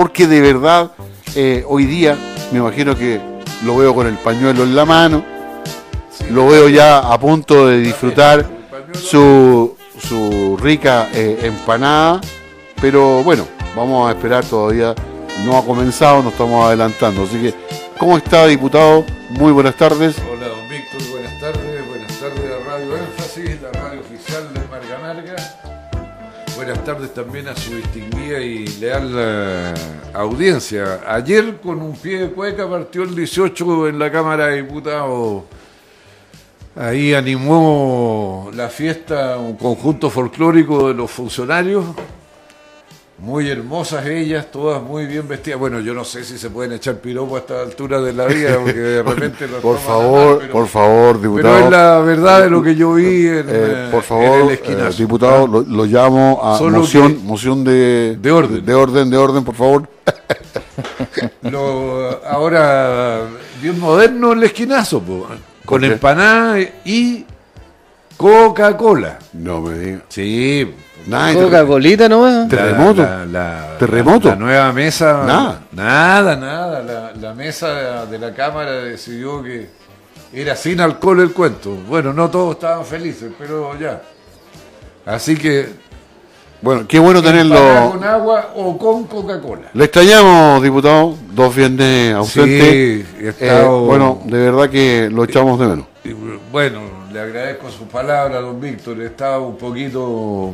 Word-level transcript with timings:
porque 0.00 0.26
de 0.26 0.40
verdad 0.40 0.92
eh, 1.34 1.62
hoy 1.68 1.84
día 1.84 2.16
me 2.52 2.58
imagino 2.60 2.96
que 2.96 3.20
lo 3.66 3.76
veo 3.76 3.94
con 3.94 4.06
el 4.06 4.14
pañuelo 4.14 4.62
en 4.62 4.74
la 4.74 4.86
mano, 4.86 5.22
lo 6.30 6.46
veo 6.46 6.70
ya 6.70 7.00
a 7.00 7.20
punto 7.20 7.66
de 7.66 7.80
disfrutar 7.80 8.48
su, 8.94 9.76
su 9.98 10.56
rica 10.56 11.10
eh, 11.12 11.40
empanada, 11.42 12.18
pero 12.80 13.22
bueno, 13.22 13.46
vamos 13.76 14.08
a 14.08 14.12
esperar 14.12 14.42
todavía, 14.42 14.94
no 15.44 15.58
ha 15.58 15.66
comenzado, 15.66 16.22
nos 16.22 16.32
estamos 16.32 16.64
adelantando, 16.64 17.24
así 17.24 17.36
que, 17.36 17.54
¿cómo 17.98 18.16
está 18.16 18.46
diputado? 18.46 19.04
Muy 19.28 19.52
buenas 19.52 19.74
tardes. 19.74 20.16
También 26.96 27.48
a 27.48 27.56
su 27.56 27.76
distinguida 27.76 28.40
y 28.40 28.66
leal 28.78 29.12
eh, 29.16 29.74
audiencia. 30.12 31.00
Ayer 31.06 31.60
con 31.60 31.80
un 31.80 31.96
pie 31.96 32.20
de 32.20 32.30
cueca 32.30 32.68
partió 32.68 33.02
el 33.04 33.14
18 33.14 33.88
en 33.88 33.98
la 33.98 34.10
Cámara 34.10 34.46
de 34.48 34.62
Diputados. 34.62 35.44
Ahí 36.74 37.14
animó 37.14 38.50
la 38.54 38.68
fiesta 38.68 39.38
un 39.38 39.56
conjunto 39.56 40.10
folclórico 40.10 40.88
de 40.88 40.94
los 40.94 41.10
funcionarios. 41.10 41.84
Muy 43.20 43.50
hermosas 43.50 44.06
ellas, 44.06 44.46
todas 44.50 44.82
muy 44.82 45.04
bien 45.04 45.28
vestidas. 45.28 45.58
Bueno, 45.60 45.80
yo 45.80 45.92
no 45.92 46.04
sé 46.04 46.24
si 46.24 46.38
se 46.38 46.48
pueden 46.48 46.72
echar 46.72 46.96
piropo 46.96 47.36
a 47.36 47.40
esta 47.40 47.60
altura 47.60 48.00
de 48.00 48.14
la 48.14 48.24
vida, 48.24 48.56
porque 48.62 48.78
de 48.78 49.02
repente 49.06 49.46
lo 49.46 49.58
Por 49.60 49.78
favor, 49.78 50.38
pero- 50.40 50.52
por 50.52 50.66
favor, 50.66 51.20
diputado. 51.20 51.54
Pero 51.54 51.64
es 51.66 51.70
la 51.70 51.98
verdad 51.98 52.42
de 52.42 52.50
lo 52.50 52.62
que 52.62 52.74
yo 52.74 52.94
vi 52.94 53.26
en, 53.26 53.38
Eh, 53.40 53.44
eh, 53.48 53.88
por 53.90 53.98
en 54.00 54.04
favor, 54.04 54.50
el 54.52 54.58
eh, 54.64 54.90
diputado, 54.96 55.46
lo, 55.46 55.60
lo 55.62 55.84
llamo 55.84 56.40
a 56.42 56.56
Solo 56.56 56.78
moción, 56.78 57.26
moción 57.26 57.62
de, 57.62 58.16
De 58.18 58.30
orden. 58.30 58.64
de 58.64 58.74
orden, 58.74 59.10
de 59.10 59.16
orden, 59.18 59.44
por 59.44 59.54
favor. 59.54 59.86
Lo- 61.42 62.24
ahora, 62.26 63.20
bien 63.60 63.78
moderno 63.78 64.32
el 64.32 64.42
esquinazo, 64.44 65.00
po, 65.02 65.26
con 65.66 65.84
empanada 65.84 66.58
y 66.86 67.26
Coca-Cola. 68.16 69.18
No 69.34 69.60
me 69.60 69.78
diga. 69.78 70.00
Sí. 70.08 70.74
Nada, 71.06 71.34
Coca-Colita 71.34 72.08
nomás. 72.08 72.48
¿Terremoto? 72.48 73.02
La, 73.02 73.26
la- 73.26 73.78
¿Terremoto? 73.78 74.28
La, 74.28 74.36
nueva 74.36 74.72
mesa. 74.72 75.24
Nada. 75.26 75.60
Nada, 75.72 76.36
nada. 76.36 76.82
La, 76.82 77.12
la 77.20 77.34
mesa 77.34 78.06
de 78.06 78.18
la 78.18 78.34
Cámara 78.34 78.70
decidió 78.72 79.42
que 79.42 79.68
era 80.32 80.54
sin 80.56 80.80
alcohol 80.80 81.20
el 81.20 81.32
cuento. 81.32 81.70
Bueno, 81.88 82.12
no 82.12 82.30
todos 82.30 82.54
estaban 82.54 82.84
felices, 82.84 83.30
pero 83.38 83.78
ya. 83.78 84.00
Así 85.06 85.36
que. 85.36 85.90
Bueno, 86.62 86.86
qué 86.86 86.98
bueno 86.98 87.22
tenerlo. 87.22 87.56
con 87.92 88.04
agua 88.04 88.50
o 88.54 88.76
con 88.76 89.04
Coca-Cola. 89.04 89.70
Le 89.72 89.84
extrañamos, 89.84 90.62
diputado, 90.62 91.16
dos 91.32 91.54
viernes 91.56 92.14
ausentes. 92.14 92.60
Sí, 92.70 93.06
Eh, 93.18 93.28
estado- 93.30 93.80
bueno, 93.86 94.20
de 94.26 94.38
verdad 94.38 94.68
que 94.68 95.08
lo 95.10 95.24
echamos 95.24 95.58
de 95.58 95.66
menos. 95.66 95.86
Bueno, 96.52 96.82
le 97.10 97.18
agradezco 97.20 97.70
sus 97.70 97.88
palabras, 97.88 98.42
don 98.42 98.60
Víctor. 98.60 99.00
Estaba 99.00 99.38
un 99.38 99.56
poquito 99.56 100.52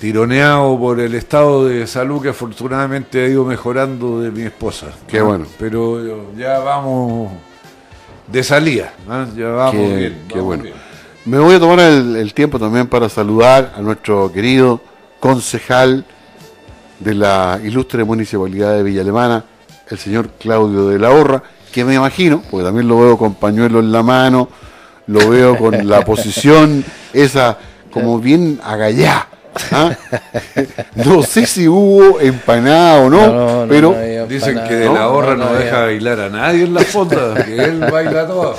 tironeado 0.00 0.78
por 0.78 0.98
el 0.98 1.14
estado 1.14 1.66
de 1.66 1.86
salud 1.86 2.22
que 2.22 2.30
afortunadamente 2.30 3.22
ha 3.22 3.28
ido 3.28 3.44
mejorando 3.44 4.20
de 4.20 4.30
mi 4.30 4.42
esposa. 4.42 4.86
Qué 5.06 5.18
¿no? 5.18 5.26
bueno. 5.26 5.46
Pero 5.58 6.04
eh, 6.04 6.22
ya 6.38 6.58
vamos 6.60 7.30
de 8.26 8.42
salida, 8.42 8.94
¿no? 9.06 9.34
ya 9.36 9.48
vamos 9.48 9.72
Qué, 9.72 9.96
bien. 9.96 10.22
qué 10.26 10.34
vamos 10.34 10.46
bueno. 10.46 10.62
bien. 10.64 10.74
Me 11.26 11.38
voy 11.38 11.54
a 11.54 11.60
tomar 11.60 11.80
el, 11.80 12.16
el 12.16 12.32
tiempo 12.32 12.58
también 12.58 12.86
para 12.86 13.10
saludar 13.10 13.74
a 13.76 13.82
nuestro 13.82 14.32
querido 14.32 14.80
concejal 15.20 16.06
de 16.98 17.14
la 17.14 17.60
ilustre 17.62 18.02
municipalidad 18.02 18.74
de 18.76 18.82
Villa 18.82 19.02
Alemana, 19.02 19.44
el 19.90 19.98
señor 19.98 20.30
Claudio 20.38 20.88
de 20.88 20.98
la 20.98 21.10
Horra, 21.10 21.42
que 21.72 21.84
me 21.84 21.94
imagino, 21.94 22.42
porque 22.50 22.64
también 22.64 22.88
lo 22.88 22.98
veo 22.98 23.18
con 23.18 23.34
pañuelo 23.34 23.80
en 23.80 23.92
la 23.92 24.02
mano, 24.02 24.48
lo 25.06 25.28
veo 25.28 25.58
con 25.58 25.86
la 25.86 26.00
posición 26.06 26.84
esa 27.12 27.58
como 27.90 28.18
bien 28.18 28.60
agallá. 28.64 29.26
¿Ah? 29.72 29.96
No 30.94 31.22
sé 31.22 31.46
si 31.46 31.66
hubo 31.68 32.20
empanada 32.20 33.00
o 33.00 33.10
no, 33.10 33.26
No, 33.26 33.66
no, 33.66 33.68
pero 33.68 33.92
no 33.92 34.26
Dicen 34.26 34.60
que 34.68 34.76
de 34.76 34.84
la 34.86 35.08
horra 35.08 35.34
no, 35.34 35.46
no, 35.46 35.52
no 35.52 35.58
deja 35.58 35.80
bailar 35.80 36.20
a 36.20 36.28
nadie 36.28 36.64
en 36.64 36.74
la 36.74 36.82
fonda, 36.82 37.34
que 37.44 37.56
él 37.56 37.80
baila 37.80 38.26
todo. 38.26 38.56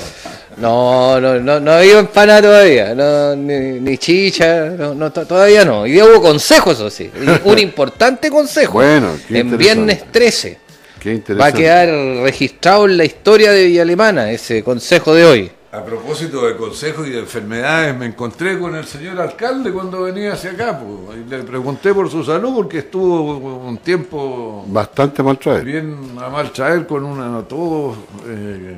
No, 0.58 1.18
no, 1.18 1.40
no, 1.40 1.58
no 1.60 1.72
había 1.72 1.98
empanada 1.98 2.42
todavía, 2.42 2.94
no, 2.94 3.34
ni, 3.34 3.80
ni 3.80 3.96
chicha, 3.96 4.66
no, 4.66 4.94
no, 4.94 5.10
to- 5.10 5.24
todavía 5.24 5.64
no. 5.64 5.86
Y 5.86 6.00
hubo 6.02 6.20
consejo, 6.20 6.72
eso 6.72 6.90
sí, 6.90 7.10
un 7.44 7.58
importante 7.58 8.30
consejo. 8.30 8.74
Bueno, 8.74 9.12
qué 9.26 9.38
en 9.38 9.56
viernes 9.56 10.04
13 10.12 10.58
qué 11.00 11.22
va 11.40 11.46
a 11.46 11.52
quedar 11.52 11.88
registrado 12.22 12.84
en 12.84 12.98
la 12.98 13.04
historia 13.04 13.50
de 13.50 13.64
Villa 13.64 13.82
Alemana 13.82 14.30
ese 14.30 14.62
consejo 14.62 15.14
de 15.14 15.24
hoy. 15.24 15.50
A 15.74 15.82
propósito 15.82 16.46
de 16.46 16.54
consejos 16.54 17.06
y 17.06 17.10
de 17.12 17.20
enfermedades, 17.20 17.96
me 17.96 18.04
encontré 18.04 18.58
con 18.58 18.76
el 18.76 18.84
señor 18.84 19.18
alcalde 19.18 19.72
cuando 19.72 20.02
venía 20.02 20.34
hacia 20.34 20.50
acá 20.50 20.78
po, 20.78 21.08
y 21.14 21.26
le 21.26 21.38
pregunté 21.44 21.94
por 21.94 22.10
su 22.10 22.22
salud 22.22 22.54
porque 22.56 22.78
estuvo 22.80 23.38
un 23.38 23.78
tiempo 23.78 24.66
Bastante 24.68 25.22
mal 25.22 25.38
traer. 25.38 25.64
bien 25.64 26.14
a 26.20 26.28
mal 26.28 26.52
traer 26.52 26.86
con 26.86 27.04
una 27.06 27.42
todo 27.48 27.96
eh, 28.26 28.76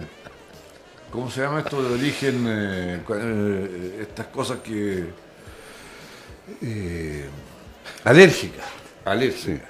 ¿cómo 1.11 1.29
se 1.29 1.41
llama 1.41 1.61
esto 1.61 1.83
de 1.83 1.95
origen? 1.95 2.45
eh, 2.47 3.01
eh, 3.09 3.99
estas 4.03 4.27
cosas 4.27 4.59
que 4.59 5.05
eh, 6.63 7.29
alérgicas, 8.05 8.67
alérgicas. 9.05 9.69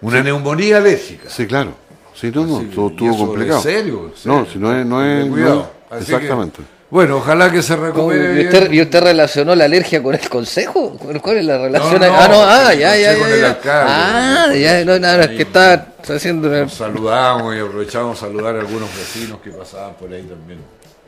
Una 0.00 0.22
neumonía 0.22 0.78
alérgica. 0.78 1.28
Sí, 1.28 1.46
claro. 1.46 1.74
Sí, 2.14 2.30
no, 2.34 2.46
no, 2.46 2.60
que- 2.60 2.66
estuvo, 2.66 3.16
complicado. 3.18 3.58
¿En 3.58 3.62
serio? 3.62 4.12
No, 4.24 4.46
si 4.46 4.58
no 4.58 4.74
es, 4.78 4.86
no 4.86 5.04
es, 5.04 5.26
no 5.26 5.32
cuidado. 5.32 5.70
es- 5.90 5.96
que, 6.06 6.14
exactamente. 6.14 6.62
bueno, 6.90 7.16
ojalá 7.16 7.50
que 7.50 7.60
se 7.62 7.74
recupere. 7.76 8.42
¿Y 8.42 8.46
usted, 8.46 8.60
bien. 8.62 8.74
y 8.74 8.80
usted 8.82 9.00
relacionó 9.02 9.54
la 9.54 9.64
alergia 9.64 10.02
con 10.02 10.14
el 10.14 10.28
consejo? 10.28 10.96
¿Cuál 11.22 11.36
es 11.38 11.44
la 11.44 11.58
relación? 11.58 12.00
No, 12.00 12.06
no, 12.06 12.14
ah, 12.14 12.28
no, 12.28 12.42
ah, 12.42 12.74
ya, 12.74 12.96
ya, 12.96 13.14
ya. 13.16 13.46
alcalde. 13.48 13.92
Ah, 13.92 14.54
ya, 14.54 14.84
no, 14.84 14.98
no, 14.98 15.08
es 15.22 15.28
que 15.28 15.42
está 15.42 15.88
haciendo 16.08 16.48
una... 16.48 16.60
Nos 16.62 16.74
saludamos 16.74 17.54
y 17.56 17.58
aprovechamos 17.58 18.16
a 18.16 18.20
saludar 18.26 18.56
a 18.56 18.60
algunos 18.60 18.88
vecinos 18.96 19.40
que 19.42 19.50
pasaban 19.50 19.94
por 19.94 20.12
ahí 20.12 20.22
también. 20.22 20.60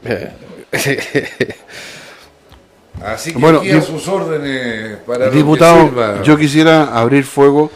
Así 3.05 3.33
que 3.33 3.39
Bueno, 3.39 3.59
aquí 3.59 3.71
a 3.73 3.83
sus 3.83 4.09
órdenes 4.09 4.99
para 5.07 5.29
Diputado, 5.29 5.83
sirva. 5.89 6.23
yo 6.23 6.37
quisiera 6.37 6.97
abrir 6.99 7.25
fuego. 7.25 7.71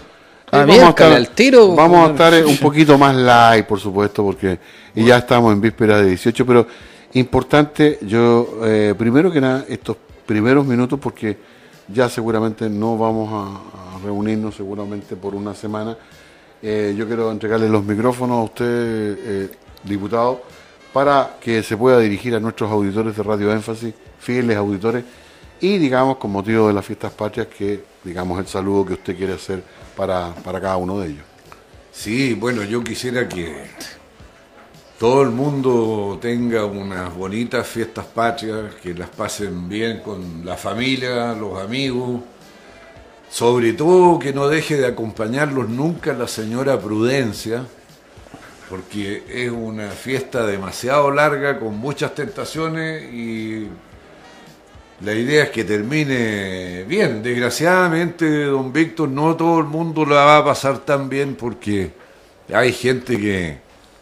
Ah, 0.52 0.64
miércale, 0.66 1.16
al 1.16 1.30
tiro. 1.30 1.74
Vamos 1.74 2.08
a 2.08 2.12
estar 2.12 2.44
un 2.46 2.56
poquito 2.58 2.98
más 2.98 3.14
light, 3.14 3.66
por 3.66 3.78
supuesto, 3.78 4.24
porque 4.24 4.58
y 4.94 5.04
ya 5.04 5.18
estamos 5.18 5.52
en 5.52 5.60
vísperas 5.60 6.00
de 6.00 6.08
18, 6.08 6.46
pero 6.46 6.66
importante, 7.14 7.98
yo, 8.02 8.60
eh, 8.64 8.94
primero 8.98 9.30
que 9.30 9.40
nada, 9.40 9.64
estos 9.68 9.96
primeros 10.26 10.66
minutos, 10.66 10.98
porque 11.00 11.36
ya 11.88 12.08
seguramente 12.08 12.68
no 12.68 12.96
vamos 12.98 13.30
a, 13.32 13.96
a 13.96 13.98
reunirnos 14.04 14.54
seguramente 14.54 15.16
por 15.16 15.34
una 15.34 15.54
semana. 15.54 15.96
Eh, 16.62 16.94
yo 16.96 17.06
quiero 17.06 17.30
entregarle 17.30 17.68
los 17.68 17.84
micrófonos 17.84 18.38
a 18.38 18.42
usted, 18.42 18.66
eh, 18.66 19.50
diputado, 19.82 20.42
para 20.92 21.36
que 21.40 21.62
se 21.62 21.76
pueda 21.76 21.98
dirigir 21.98 22.34
a 22.34 22.40
nuestros 22.40 22.70
auditores 22.70 23.16
de 23.16 23.22
Radio 23.22 23.52
Énfasis, 23.52 23.94
fieles 24.18 24.56
auditores, 24.56 25.04
y 25.60 25.78
digamos, 25.78 26.16
con 26.16 26.32
motivo 26.32 26.68
de 26.68 26.74
las 26.74 26.84
fiestas 26.84 27.12
patrias, 27.12 27.46
que 27.46 27.82
digamos 28.04 28.38
el 28.38 28.46
saludo 28.46 28.84
que 28.84 28.92
usted 28.94 29.16
quiere 29.16 29.34
hacer 29.34 29.62
para, 30.00 30.34
para 30.36 30.58
cada 30.62 30.78
uno 30.78 30.98
de 30.98 31.08
ellos. 31.08 31.24
Sí, 31.92 32.32
bueno, 32.32 32.64
yo 32.64 32.82
quisiera 32.82 33.28
que 33.28 33.66
todo 34.98 35.20
el 35.20 35.28
mundo 35.28 36.18
tenga 36.22 36.64
unas 36.64 37.14
bonitas 37.14 37.66
fiestas 37.66 38.06
patrias, 38.06 38.74
que 38.82 38.94
las 38.94 39.10
pasen 39.10 39.68
bien 39.68 40.00
con 40.00 40.42
la 40.42 40.56
familia, 40.56 41.34
los 41.34 41.62
amigos. 41.62 42.22
Sobre 43.28 43.74
todo 43.74 44.18
que 44.18 44.32
no 44.32 44.48
deje 44.48 44.78
de 44.78 44.86
acompañarlos 44.86 45.68
nunca 45.68 46.14
la 46.14 46.28
señora 46.28 46.80
Prudencia, 46.80 47.66
porque 48.70 49.22
es 49.28 49.50
una 49.50 49.90
fiesta 49.90 50.46
demasiado 50.46 51.10
larga, 51.10 51.60
con 51.60 51.76
muchas 51.76 52.14
tentaciones 52.14 53.02
y 53.12 53.68
la 55.02 55.14
idea 55.14 55.44
es 55.44 55.50
que 55.50 55.64
termine 55.64 56.84
bien. 56.84 57.22
Desgraciadamente, 57.22 58.44
don 58.44 58.72
Víctor, 58.72 59.08
no 59.08 59.34
todo 59.34 59.58
el 59.58 59.64
mundo 59.64 60.04
la 60.04 60.24
va 60.24 60.36
a 60.38 60.44
pasar 60.44 60.80
tan 60.80 61.08
bien 61.08 61.36
porque 61.36 61.92
hay 62.52 62.72
gente 62.72 63.16
que, 63.18 63.58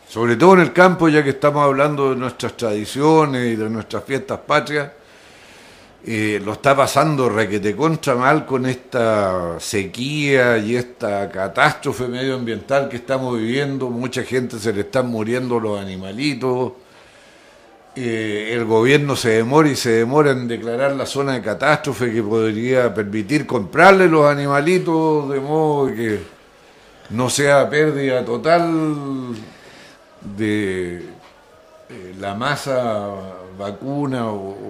sobre 0.08 0.36
todo 0.36 0.54
en 0.54 0.60
el 0.60 0.72
campo, 0.72 1.08
ya 1.08 1.22
que 1.22 1.30
estamos 1.30 1.62
hablando 1.64 2.10
de 2.10 2.16
nuestras 2.16 2.56
tradiciones 2.56 3.52
y 3.52 3.56
de 3.56 3.70
nuestras 3.70 4.02
fiestas 4.04 4.40
patrias, 4.40 4.90
eh, 6.04 6.40
lo 6.44 6.52
está 6.54 6.76
pasando 6.76 7.28
requete 7.28 7.76
contra 7.76 8.14
mal 8.14 8.46
con 8.46 8.66
esta 8.66 9.60
sequía 9.60 10.56
y 10.58 10.76
esta 10.76 11.28
catástrofe 11.28 12.08
medioambiental 12.08 12.88
que 12.88 12.96
estamos 12.96 13.38
viviendo. 13.38 13.90
Mucha 13.90 14.22
gente 14.22 14.58
se 14.58 14.72
le 14.72 14.80
están 14.80 15.06
muriendo 15.08 15.60
los 15.60 15.80
animalitos. 15.80 16.72
Eh, 17.96 18.50
el 18.52 18.64
gobierno 18.64 19.17
se 19.17 19.31
demora 19.31 19.69
y 19.69 19.76
se 19.76 19.90
demora 19.90 20.31
en 20.31 20.46
declarar 20.46 20.93
la 20.93 21.06
zona 21.06 21.32
de 21.32 21.43
catástrofe 21.43 22.12
que 22.12 22.23
podría 22.23 22.94
permitir 22.94 23.46
comprarle 23.46 24.08
los 24.08 24.26
animalitos 24.26 25.29
de 25.31 25.40
modo 25.40 25.93
que 25.93 26.20
no 27.11 27.29
sea 27.31 27.69
pérdida 27.69 28.25
total 28.25 29.35
de 30.37 30.96
eh, 31.88 32.14
la 32.20 32.35
masa 32.35 33.08
vacuna 33.58 34.31
o, 34.31 34.64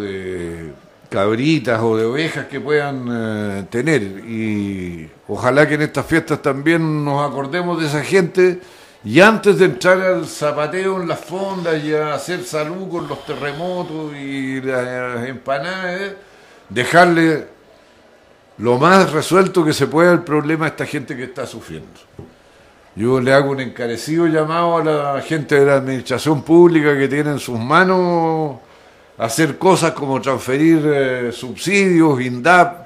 de 0.00 0.72
cabritas 1.08 1.80
o 1.82 1.96
de 1.96 2.04
ovejas 2.04 2.46
que 2.46 2.60
puedan 2.60 3.06
eh, 3.10 3.66
tener. 3.70 4.02
Y 4.02 5.10
ojalá 5.28 5.66
que 5.68 5.74
en 5.74 5.82
estas 5.82 6.06
fiestas 6.06 6.40
también 6.42 7.04
nos 7.04 7.28
acordemos 7.28 7.80
de 7.80 7.86
esa 7.86 8.02
gente 8.02 8.60
y 9.06 9.20
antes 9.20 9.56
de 9.60 9.66
entrar 9.66 10.00
al 10.00 10.26
zapateo 10.26 11.00
en 11.00 11.06
las 11.06 11.20
fondas 11.20 11.80
y 11.84 11.94
a 11.94 12.14
hacer 12.14 12.42
salud 12.42 12.88
con 12.88 13.06
los 13.06 13.24
terremotos 13.24 14.12
y 14.16 14.60
las 14.60 15.24
empanadas, 15.28 16.14
dejarle 16.68 17.46
lo 18.58 18.78
más 18.78 19.12
resuelto 19.12 19.64
que 19.64 19.72
se 19.72 19.86
pueda 19.86 20.10
el 20.10 20.24
problema 20.24 20.64
a 20.64 20.70
esta 20.70 20.84
gente 20.86 21.16
que 21.16 21.22
está 21.22 21.46
sufriendo. 21.46 22.00
Yo 22.96 23.20
le 23.20 23.32
hago 23.32 23.52
un 23.52 23.60
encarecido 23.60 24.26
llamado 24.26 24.78
a 24.78 24.82
la 24.82 25.22
gente 25.22 25.54
de 25.54 25.66
la 25.66 25.76
administración 25.76 26.42
pública 26.42 26.98
que 26.98 27.06
tiene 27.06 27.30
en 27.30 27.38
sus 27.38 27.60
manos 27.60 28.56
hacer 29.18 29.56
cosas 29.56 29.92
como 29.92 30.20
transferir 30.20 30.82
eh, 30.84 31.30
subsidios, 31.30 32.20
INDAP, 32.20 32.85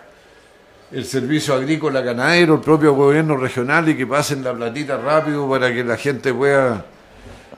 el 0.93 1.05
servicio 1.05 1.55
agrícola 1.55 2.01
ganadero, 2.01 2.55
el 2.55 2.61
propio 2.61 2.95
gobierno 2.95 3.37
regional 3.37 3.89
y 3.89 3.97
que 3.97 4.07
pasen 4.07 4.43
la 4.43 4.53
platita 4.53 4.97
rápido 4.97 5.49
para 5.49 5.73
que 5.73 5.85
la 5.85 5.97
gente 5.97 6.35
pueda 6.35 6.85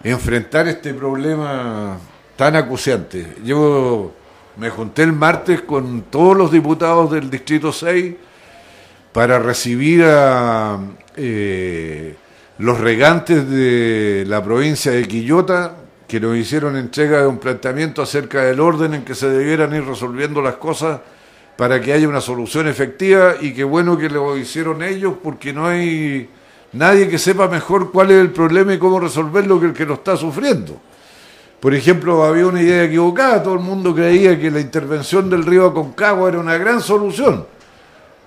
enfrentar 0.04 0.68
este 0.68 0.92
problema 0.92 1.98
tan 2.36 2.56
acuciante. 2.56 3.36
Yo 3.44 4.12
me 4.56 4.68
junté 4.68 5.02
el 5.02 5.12
martes 5.12 5.62
con 5.62 6.02
todos 6.02 6.36
los 6.36 6.52
diputados 6.52 7.10
del 7.10 7.30
Distrito 7.30 7.72
6 7.72 8.14
para 9.12 9.38
recibir 9.38 10.04
a 10.04 10.78
eh, 11.16 12.14
los 12.58 12.80
regantes 12.80 13.48
de 13.48 14.24
la 14.26 14.42
provincia 14.44 14.92
de 14.92 15.08
Quillota 15.08 15.76
que 16.06 16.20
nos 16.20 16.36
hicieron 16.36 16.76
entrega 16.76 17.22
de 17.22 17.26
un 17.26 17.38
planteamiento 17.38 18.02
acerca 18.02 18.42
del 18.42 18.60
orden 18.60 18.92
en 18.92 19.04
que 19.04 19.14
se 19.14 19.30
debieran 19.30 19.74
ir 19.74 19.84
resolviendo 19.84 20.42
las 20.42 20.56
cosas 20.56 21.00
para 21.62 21.80
que 21.80 21.92
haya 21.92 22.08
una 22.08 22.20
solución 22.20 22.66
efectiva 22.66 23.36
y 23.40 23.54
qué 23.54 23.62
bueno 23.62 23.96
que 23.96 24.10
lo 24.10 24.36
hicieron 24.36 24.82
ellos 24.82 25.14
porque 25.22 25.52
no 25.52 25.68
hay 25.68 26.28
nadie 26.72 27.08
que 27.08 27.20
sepa 27.20 27.46
mejor 27.46 27.92
cuál 27.92 28.10
es 28.10 28.20
el 28.20 28.32
problema 28.32 28.74
y 28.74 28.80
cómo 28.80 28.98
resolverlo 28.98 29.60
que 29.60 29.66
el 29.66 29.72
que 29.72 29.86
lo 29.86 29.94
está 29.94 30.16
sufriendo. 30.16 30.76
Por 31.60 31.72
ejemplo, 31.72 32.24
había 32.24 32.48
una 32.48 32.60
idea 32.60 32.82
equivocada, 32.82 33.44
todo 33.44 33.54
el 33.54 33.60
mundo 33.60 33.94
creía 33.94 34.36
que 34.40 34.50
la 34.50 34.58
intervención 34.58 35.30
del 35.30 35.46
río 35.46 35.66
Aconcagua 35.66 36.30
era 36.30 36.40
una 36.40 36.58
gran 36.58 36.80
solución. 36.80 37.46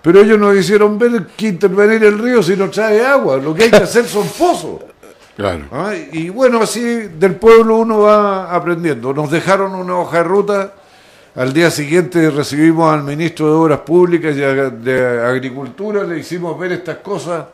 Pero 0.01 0.21
ellos 0.21 0.39
nos 0.39 0.55
hicieron 0.55 0.97
ver 0.97 1.27
que 1.35 1.49
intervenir 1.49 2.05
el 2.05 2.17
río 2.17 2.41
si 2.41 2.55
no 2.55 2.69
trae 2.69 3.05
agua, 3.05 3.35
lo 3.35 3.53
que 3.53 3.65
hay 3.65 3.69
que 3.69 3.75
hacer 3.75 4.05
son 4.05 4.29
pozos. 4.29 4.79
Claro. 5.35 5.65
¿ah? 5.73 5.93
Y 6.13 6.29
bueno, 6.29 6.61
así 6.61 6.79
del 6.79 7.35
pueblo 7.35 7.75
uno 7.75 7.99
va 7.99 8.55
aprendiendo. 8.55 9.11
Nos 9.11 9.29
dejaron 9.29 9.75
una 9.75 9.97
hoja 9.97 10.19
de 10.19 10.23
ruta, 10.23 10.73
al 11.35 11.51
día 11.51 11.69
siguiente 11.69 12.29
recibimos 12.29 12.93
al 12.93 13.03
ministro 13.03 13.47
de 13.47 13.51
Obras 13.53 13.79
Públicas 13.79 14.35
y 14.35 14.39
de 14.39 15.25
Agricultura, 15.25 16.03
le 16.03 16.19
hicimos 16.19 16.57
ver 16.57 16.71
estas 16.71 16.97
cosas. 16.97 17.45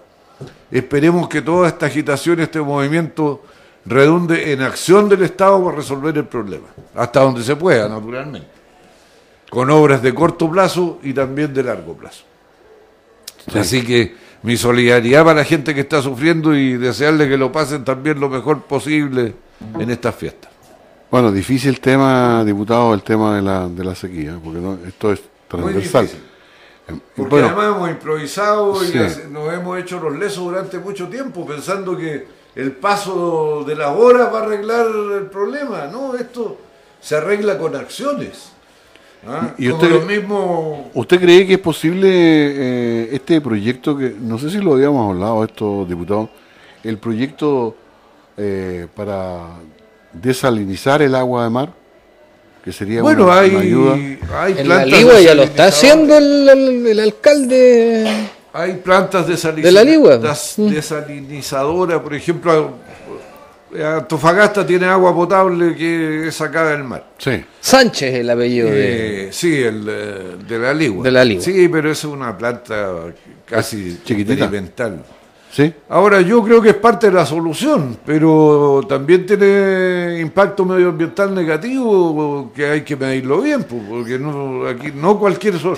Esperemos 0.69 1.27
que 1.27 1.41
toda 1.41 1.67
esta 1.67 1.87
agitación, 1.87 2.39
este 2.39 2.61
movimiento, 2.61 3.43
redunde 3.85 4.53
en 4.53 4.61
acción 4.61 5.09
del 5.09 5.23
Estado 5.23 5.63
para 5.63 5.77
resolver 5.77 6.15
el 6.15 6.25
problema, 6.25 6.67
hasta 6.95 7.21
donde 7.21 7.43
se 7.43 7.55
pueda, 7.55 7.89
naturalmente, 7.89 8.47
con 9.49 9.69
obras 9.71 10.01
de 10.03 10.13
corto 10.13 10.49
plazo 10.49 10.99
y 11.01 11.13
también 11.13 11.51
de 11.51 11.63
largo 11.63 11.95
plazo. 11.95 12.23
Así 13.55 13.83
que 13.83 14.15
mi 14.43 14.57
solidaridad 14.57 15.23
para 15.23 15.39
la 15.39 15.45
gente 15.45 15.73
que 15.73 15.81
está 15.81 16.01
sufriendo 16.01 16.55
y 16.55 16.77
desearle 16.77 17.27
que 17.27 17.37
lo 17.37 17.51
pasen 17.51 17.83
también 17.83 18.19
lo 18.19 18.29
mejor 18.29 18.61
posible 18.61 19.33
en 19.79 19.89
estas 19.89 20.13
fiestas. 20.15 20.50
Bueno, 21.11 21.31
difícil 21.31 21.79
tema, 21.81 22.43
diputado, 22.45 22.93
el 22.93 23.03
tema 23.03 23.35
de 23.35 23.41
la, 23.41 23.67
de 23.67 23.83
la 23.83 23.93
sequía, 23.95 24.39
porque 24.43 24.59
no- 24.59 24.77
esto 24.87 25.11
es 25.11 25.21
transversal. 25.47 26.05
Eh, 26.05 26.93
Porque 27.15 27.29
bueno, 27.29 27.47
además 27.47 27.75
hemos 27.75 27.89
improvisado 27.89 28.73
y 28.85 28.93
nos 29.29 29.53
hemos 29.53 29.77
hecho 29.79 29.99
los 29.99 30.17
lesos 30.17 30.43
durante 30.45 30.79
mucho 30.79 31.07
tiempo 31.09 31.45
pensando 31.45 31.97
que 31.97 32.25
el 32.55 32.71
paso 32.71 33.63
de 33.67 33.75
las 33.75 33.89
horas 33.89 34.33
va 34.33 34.39
a 34.39 34.43
arreglar 34.43 34.87
el 35.17 35.25
problema. 35.27 35.87
No, 35.87 36.15
esto 36.15 36.57
se 37.01 37.15
arregla 37.17 37.57
con 37.57 37.75
acciones. 37.75 38.51
¿ah? 39.27 39.51
Y 39.57 39.69
usted- 39.69 39.89
lo 39.91 40.01
mismo 40.01 40.91
¿usted 40.93 41.19
cree 41.19 41.45
que 41.45 41.53
es 41.53 41.59
posible 41.59 42.07
eh, 42.09 43.09
este 43.11 43.39
proyecto 43.41 43.97
que, 43.97 44.15
no 44.19 44.37
sé 44.39 44.49
si 44.49 44.57
lo 44.59 44.73
habíamos 44.73 45.13
hablado 45.13 45.43
esto, 45.43 45.85
diputado, 45.87 46.29
el 46.83 46.97
proyecto 46.97 47.75
eh, 48.37 48.87
para 48.95 49.41
desalinizar 50.13 51.01
el 51.01 51.15
agua 51.15 51.43
de 51.45 51.49
mar, 51.49 51.73
que 52.63 52.71
sería 52.71 53.01
Bueno, 53.01 53.25
una, 53.25 53.39
hay, 53.39 53.49
una 53.51 53.59
ayuda? 53.61 53.93
hay 54.43 54.55
En 54.57 54.69
la 54.69 54.85
Ligua 54.85 55.19
ya 55.19 55.33
lo 55.35 55.43
está 55.43 55.65
desalinizadoras. 55.65 55.73
haciendo 55.73 56.17
el, 56.17 56.49
el- 56.49 56.87
el 56.87 56.99
alcalde. 56.99 58.27
Hay 58.53 58.73
plantas 58.83 59.27
desaliz- 59.27 59.63
De 59.63 59.71
la 59.71 59.83
Ligua. 59.83 60.17
das- 60.17 60.55
desalinizadoras, 60.57 61.99
por 62.01 62.13
ejemplo, 62.13 62.73
Antofagasta 63.73 64.67
tiene 64.67 64.85
agua 64.87 65.15
potable 65.15 65.73
que 65.75 66.27
es 66.27 66.35
sacada 66.35 66.71
del 66.71 66.83
mar. 66.83 67.05
Sí, 67.17 67.41
Sánchez 67.61 68.15
el 68.15 68.29
apellido 68.29 68.69
de. 68.69 69.27
Eh, 69.27 69.29
sí, 69.31 69.63
el 69.63 69.85
eh, 69.89 70.35
de 70.45 70.59
la 70.59 70.73
Ligua. 70.73 71.03
De 71.05 71.11
la 71.11 71.23
Ligua. 71.23 71.41
Sí, 71.45 71.69
pero 71.69 71.89
es 71.89 72.03
una 72.03 72.37
planta 72.37 72.89
casi 73.45 74.01
Chiquitita. 74.03 74.33
experimental. 74.43 75.01
Sí, 75.51 75.73
Ahora, 75.89 76.21
yo 76.21 76.41
creo 76.43 76.61
que 76.61 76.69
es 76.69 76.75
parte 76.75 77.07
de 77.07 77.13
la 77.13 77.25
solución, 77.25 77.97
pero 78.05 78.81
también 78.87 79.25
tiene 79.25 80.19
impacto 80.21 80.65
medioambiental 80.65 81.33
negativo 81.35 82.51
que 82.55 82.65
hay 82.65 82.81
que 82.81 82.95
medirlo 82.95 83.41
bien, 83.41 83.63
pues, 83.63 83.81
porque 83.89 84.17
no, 84.17 84.65
aquí 84.67 84.91
no 84.95 85.19
cualquier 85.19 85.57
so- 85.59 85.77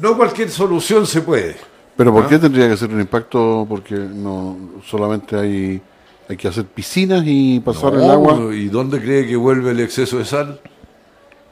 no 0.00 0.16
cualquier 0.16 0.50
solución 0.50 1.06
se 1.06 1.20
puede. 1.22 1.56
pero 1.96 2.12
¿por 2.12 2.24
¿Ah? 2.24 2.26
qué 2.28 2.38
tendría 2.38 2.68
que 2.68 2.76
ser 2.76 2.90
un 2.90 3.00
impacto? 3.00 3.64
Porque 3.68 3.94
no 3.94 4.56
solamente 4.86 5.36
hay, 5.36 5.80
hay 6.28 6.36
que 6.36 6.48
hacer 6.48 6.64
piscinas 6.66 7.22
y 7.24 7.60
pasar 7.60 7.94
el 7.94 8.10
agua. 8.10 8.38
¿Y 8.54 8.66
dónde 8.68 9.00
cree 9.00 9.26
que 9.26 9.36
vuelve 9.36 9.70
el 9.70 9.80
exceso 9.80 10.18
de 10.18 10.24
sal? 10.26 10.60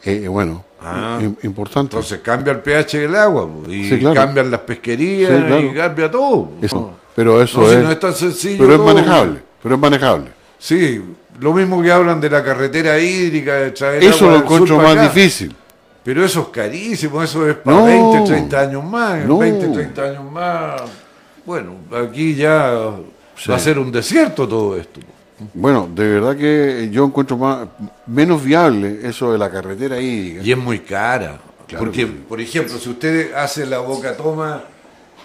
Eh, 0.05 0.29
bueno, 0.29 0.63
Ah. 0.83 1.19
im- 1.23 1.37
importante. 1.45 1.97
Entonces 1.97 2.21
cambia 2.21 2.53
el 2.53 2.59
pH 2.61 2.99
del 2.99 3.17
agua 3.17 3.49
pues, 3.49 3.73
y 3.75 3.89
Sí, 3.89 3.99
claro. 3.99 4.15
cambian 4.17 4.51
las 4.51 4.61
pesquerías 4.61 5.31
Sí, 5.31 5.45
claro. 5.47 5.61
y 5.63 5.73
cambia 5.75 6.11
todo. 6.11 6.49
Eso. 6.61 6.91
Pero 7.15 7.41
eso 7.43 7.61
No, 7.61 7.69
si 7.69 7.75
es, 7.77 7.83
no 7.83 7.91
es 7.91 8.01
tan 8.01 8.15
sencillo 8.15 8.59
pero 8.59 8.75
es 8.75 8.81
manejable, 8.81 9.41
pero 9.63 9.75
es 9.77 9.81
manejable. 9.81 10.31
Sí, 10.59 11.01
lo 11.41 11.53
mismo 11.53 11.83
que 11.83 11.91
hablan 11.93 12.21
de 12.21 12.31
la 12.31 12.43
carretera 12.43 12.99
hídrica, 12.99 13.55
de 13.55 13.71
traer 13.71 14.03
Eso 14.03 14.25
agua 14.27 14.39
lo 14.39 14.45
encuentro 14.45 14.77
más 14.79 14.93
acá. 14.93 15.03
difícil. 15.09 15.55
Pero 16.03 16.25
eso 16.25 16.41
es 16.43 16.49
carísimo, 16.49 17.23
eso 17.23 17.49
es 17.49 17.57
para 17.57 17.79
No. 17.79 17.85
20, 17.87 18.27
30 18.33 18.61
años 18.61 18.85
más, 18.85 19.25
No. 19.25 19.39
20, 19.39 19.69
30 19.69 20.03
años 20.03 20.31
más. 20.31 20.83
Bueno, 21.47 21.77
aquí 22.09 22.35
ya 22.35 22.91
Sí. 23.37 23.51
va 23.51 23.57
a 23.57 23.59
ser 23.59 23.79
un 23.79 23.91
desierto 23.91 24.47
todo 24.47 24.77
esto. 24.77 25.01
Bueno, 25.55 25.89
de 25.93 26.09
verdad 26.09 26.37
que 26.37 26.89
yo 26.93 27.05
encuentro 27.05 27.37
más 27.37 27.67
menos 28.07 28.43
viable 28.45 29.01
eso 29.03 29.33
de 29.33 29.39
la 29.39 29.51
carretera 29.51 29.97
ahí. 29.97 30.39
Y 30.43 30.53
es 30.53 30.59
muy 30.59 30.79
cara. 30.81 31.39
Claro. 31.67 31.85
Porque, 31.87 32.07
por 32.07 32.41
ejemplo, 32.41 32.79
si 32.79 32.89
usted 32.91 33.35
hace 33.35 33.67
la 33.67 33.79
boca 33.79 34.17
toma 34.17 34.63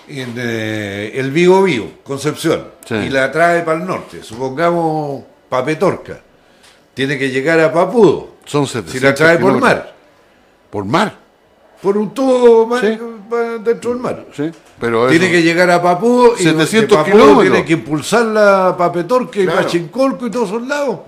en 0.10 0.34
eh, 0.38 1.12
el 1.16 1.32
Vigo 1.32 1.62
Vigo, 1.64 1.92
Concepción, 2.04 2.66
Sí. 2.86 2.96
y 2.96 3.10
la 3.10 3.32
trae 3.32 3.62
para 3.62 3.78
el 3.80 3.86
norte, 3.86 4.24
supongamos 4.24 5.24
para 5.48 5.66
Petorca, 5.66 6.20
tiene 6.94 7.18
que 7.18 7.30
llegar 7.30 7.60
a 7.60 7.72
Papudo, 7.72 8.30
Son 8.46 8.66
si 8.66 8.74
700 8.74 9.04
la 9.04 9.16
trae 9.16 9.38
por 9.38 9.60
mar, 9.60 9.96
Por 10.70 10.86
mar, 10.86 11.16
por 11.82 11.98
un 11.98 12.14
tubo 12.14 12.64
Sí. 12.80 12.98
más 13.30 13.64
dentro 13.64 13.92
del 13.92 14.00
mar. 14.00 14.26
sí. 14.36 14.52
Pero 14.80 15.08
Tiene 15.10 15.26
eso- 15.26 15.34
que 15.34 15.42
llegar 15.44 15.70
a 15.72 15.82
Papudo 15.82 16.36
y 16.40 16.44
700 16.44 16.98
de 17.00 17.04
Papudo 17.04 17.12
kilómetros. 17.24 17.44
tiene 17.54 17.66
que 17.66 17.74
impulsarla 17.74 18.76
para 18.78 18.92
Petorca 18.94 19.40
y 19.40 19.44
Claro. 19.44 19.58
para 19.58 19.70
Chincolco 19.70 20.28
y 20.28 20.32
todos 20.32 20.50
esos 20.50 20.68
lados. 20.68 21.00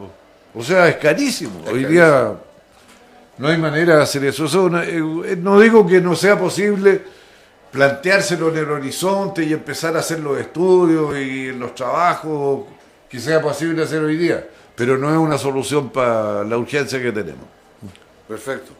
O 0.54 0.62
sea, 0.62 0.90
es 0.90 0.98
carísimo. 0.98 1.62
Hoy 1.72 1.86
día 1.86 2.34
no 3.38 3.48
hay 3.48 3.58
manera 3.58 3.96
de 3.98 4.04
hacer 4.04 4.26
eso. 4.26 4.44
Eso 4.46 4.60
es 4.60 4.66
una- 4.72 4.84
eh, 4.84 5.38
no 5.42 5.58
digo 5.60 5.88
que 5.88 6.02
no 6.02 6.16
sea 6.18 6.38
posible 6.38 7.02
planteárselo 7.72 8.50
en 8.50 8.58
el 8.58 8.70
horizonte 8.72 9.44
y 9.44 9.54
empezar 9.54 9.96
a 9.96 10.00
hacer 10.00 10.20
los 10.20 10.40
estudios 10.40 11.16
y 11.18 11.52
los 11.52 11.74
trabajos 11.74 12.66
que 13.10 13.20
sea 13.20 13.42
posible 13.42 13.84
hacer 13.84 14.02
hoy 14.02 14.18
día, 14.18 14.46
pero 14.76 14.98
no 14.98 15.10
es 15.10 15.18
una 15.18 15.38
solución 15.38 15.90
para 15.90 16.44
la 16.44 16.58
urgencia 16.58 17.02
que 17.02 17.12
tenemos. 17.12 17.46
Perfecto. 18.28 18.72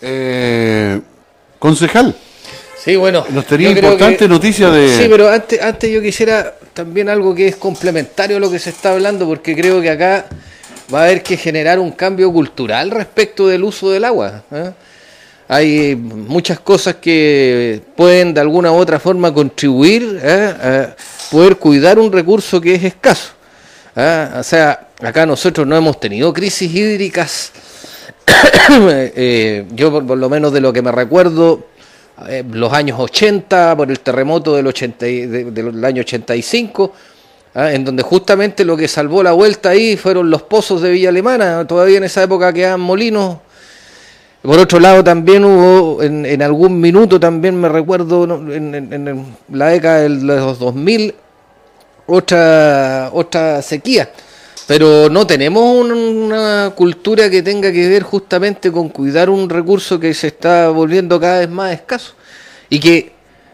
Eh, 0.00 1.00
concejal, 1.58 2.14
Sí, 2.82 2.96
bueno. 2.96 3.24
nos 3.30 3.46
tenía 3.46 3.70
importante 3.70 4.16
que- 4.18 4.28
noticia 4.28 4.70
de... 4.70 4.96
Sí, 4.96 5.06
pero 5.10 5.28
antes, 5.28 5.60
antes 5.60 5.90
yo 5.90 6.00
quisiera 6.00 6.54
también 6.72 7.08
algo 7.08 7.34
que 7.34 7.48
es 7.48 7.56
complementario 7.56 8.38
a 8.38 8.40
lo 8.40 8.50
que 8.50 8.58
se 8.58 8.70
está 8.70 8.92
hablando, 8.92 9.26
porque 9.26 9.54
creo 9.54 9.80
que 9.82 9.90
acá 9.90 10.26
va 10.92 11.02
a 11.02 11.04
haber 11.04 11.22
que 11.22 11.36
generar 11.36 11.78
un 11.78 11.92
cambio 11.92 12.32
cultural 12.32 12.90
respecto 12.90 13.46
del 13.46 13.62
uso 13.64 13.90
del 13.90 14.04
agua. 14.04 14.42
¿eh? 14.50 14.70
Hay 15.52 15.96
muchas 15.96 16.60
cosas 16.60 16.94
que 17.02 17.82
pueden 17.96 18.32
de 18.32 18.40
alguna 18.40 18.70
u 18.70 18.76
otra 18.76 19.00
forma 19.00 19.34
contribuir 19.34 20.20
¿eh? 20.22 20.54
a 20.62 20.96
poder 21.28 21.56
cuidar 21.56 21.98
un 21.98 22.12
recurso 22.12 22.60
que 22.60 22.76
es 22.76 22.84
escaso. 22.84 23.32
¿eh? 23.96 24.28
O 24.38 24.44
sea, 24.44 24.90
acá 25.02 25.26
nosotros 25.26 25.66
no 25.66 25.76
hemos 25.76 25.98
tenido 25.98 26.32
crisis 26.32 26.72
hídricas, 26.72 27.50
eh, 28.70 29.66
yo 29.72 29.90
por, 29.90 30.16
lo 30.16 30.30
menos 30.30 30.52
de 30.52 30.60
lo 30.60 30.72
que 30.72 30.82
me 30.82 30.92
recuerdo, 30.92 31.66
los 32.52 32.72
años 32.72 33.00
80, 33.00 33.76
por 33.76 33.90
el 33.90 33.98
terremoto 33.98 34.54
del, 34.54 34.68
80, 34.68 35.04
del 35.04 35.84
año 35.84 36.02
85, 36.02 36.92
en 37.56 37.84
donde 37.84 38.04
justamente 38.04 38.64
lo 38.64 38.76
que 38.76 38.86
salvó 38.86 39.20
la 39.20 39.32
vuelta 39.32 39.70
ahí 39.70 39.96
fueron 39.96 40.30
los 40.30 40.42
pozos 40.42 40.80
de 40.80 40.90
Villa 40.90 41.08
Alemana, 41.08 41.66
todavía 41.66 41.96
en 41.98 42.04
esa 42.04 42.22
época 42.22 42.52
quedaban 42.52 42.80
molinos 42.80 43.38
por 44.42 44.58
otro 44.58 44.80
lado, 44.80 45.04
también 45.04 45.44
hubo 45.44 46.02
en, 46.02 46.40
algún 46.40 46.80
minuto, 46.80 47.20
también 47.20 47.60
me 47.60 47.68
recuerdo, 47.68 48.24
en, 48.24 49.26
la 49.52 49.68
década 49.68 50.00
de 50.00 50.08
los 50.08 50.58
2000, 50.58 51.14
otra, 52.06 53.10
otra 53.12 53.60
sequía. 53.60 54.10
Pero 54.66 55.10
no 55.10 55.26
tenemos 55.26 55.62
una 55.62 56.72
cultura 56.74 57.28
que 57.28 57.42
tenga 57.42 57.70
que 57.70 57.88
ver 57.88 58.02
justamente 58.02 58.72
con 58.72 58.88
cuidar 58.88 59.28
un 59.28 59.50
recurso 59.50 60.00
que 60.00 60.14
se 60.14 60.28
está 60.28 60.70
volviendo 60.70 61.20
cada 61.20 61.40
vez 61.40 61.50
más 61.50 61.74
escaso. 61.74 62.14
Y 62.70 62.80
que 62.80 63.12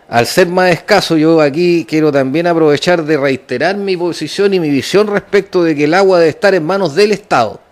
al 0.08 0.26
ser 0.26 0.46
más 0.46 0.70
escaso, 0.70 1.16
yo 1.16 1.40
aquí 1.40 1.84
quiero 1.88 2.12
también 2.12 2.46
aprovechar 2.46 3.04
de 3.04 3.16
reiterar 3.16 3.76
mi 3.76 3.96
posición 3.96 4.54
y 4.54 4.60
mi 4.60 4.70
visión 4.70 5.08
respecto 5.08 5.64
de 5.64 5.74
que 5.74 5.84
el 5.84 5.94
agua 5.94 6.20
debe 6.20 6.30
estar 6.30 6.54
en 6.54 6.64
manos 6.64 6.94
del 6.94 7.10
Estado 7.10 7.65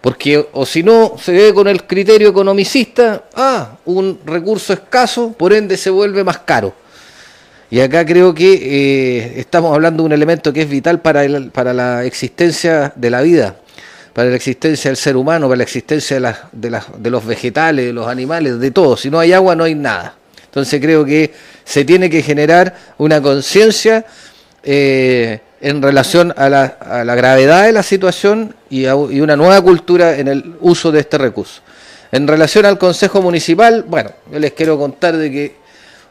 porque, 0.00 0.48
o 0.52 0.64
si 0.64 0.82
no, 0.82 1.16
se 1.20 1.32
ve 1.32 1.54
con 1.54 1.68
el 1.68 1.84
criterio 1.84 2.30
economicista, 2.30 3.24
ah, 3.34 3.76
un 3.84 4.18
recurso 4.24 4.72
escaso, 4.72 5.32
por 5.32 5.52
ende 5.52 5.76
se 5.76 5.90
vuelve 5.90 6.24
más 6.24 6.38
caro. 6.38 6.74
Y 7.70 7.80
acá 7.80 8.04
creo 8.04 8.34
que 8.34 8.52
eh, 8.52 9.32
estamos 9.36 9.72
hablando 9.74 10.02
de 10.02 10.06
un 10.06 10.12
elemento 10.12 10.52
que 10.52 10.62
es 10.62 10.70
vital 10.70 11.00
para, 11.00 11.22
para 11.52 11.72
la 11.72 12.04
existencia 12.04 12.92
de 12.96 13.10
la 13.10 13.20
vida, 13.20 13.56
para 14.12 14.30
la 14.30 14.36
existencia 14.36 14.90
del 14.90 14.96
ser 14.96 15.16
humano, 15.16 15.46
para 15.46 15.58
la 15.58 15.64
existencia 15.64 16.18
de, 16.18 16.34
de, 16.52 16.80
de 16.98 17.10
los 17.10 17.24
vegetales, 17.24 17.84
de 17.84 17.92
los 17.92 18.08
animales, 18.08 18.58
de 18.58 18.70
todo. 18.70 18.96
Si 18.96 19.10
no 19.10 19.20
hay 19.20 19.32
agua, 19.32 19.54
no 19.54 19.64
hay 19.64 19.74
nada. 19.74 20.16
Entonces 20.46 20.80
creo 20.80 21.04
que 21.04 21.32
se 21.62 21.84
tiene 21.84 22.10
que 22.10 22.22
generar 22.22 22.74
una 22.98 23.22
conciencia 23.22 24.04
eh, 24.64 25.40
en 25.60 25.82
relación 25.82 26.32
a 26.36 26.48
la, 26.48 26.64
a 26.64 27.04
la, 27.04 27.14
gravedad 27.14 27.66
de 27.66 27.72
la 27.72 27.82
situación 27.82 28.54
y, 28.70 28.86
y, 28.86 29.20
una 29.20 29.36
nueva 29.36 29.60
cultura 29.60 30.16
en 30.16 30.28
el 30.28 30.54
uso 30.60 30.90
de 30.90 31.00
este 31.00 31.18
recurso. 31.18 31.60
En 32.12 32.26
relación 32.26 32.66
al 32.66 32.78
Consejo 32.78 33.22
Municipal, 33.22 33.84
bueno, 33.86 34.10
yo 34.32 34.38
les 34.38 34.52
quiero 34.52 34.78
contar 34.78 35.16
de 35.16 35.30
que 35.30 35.56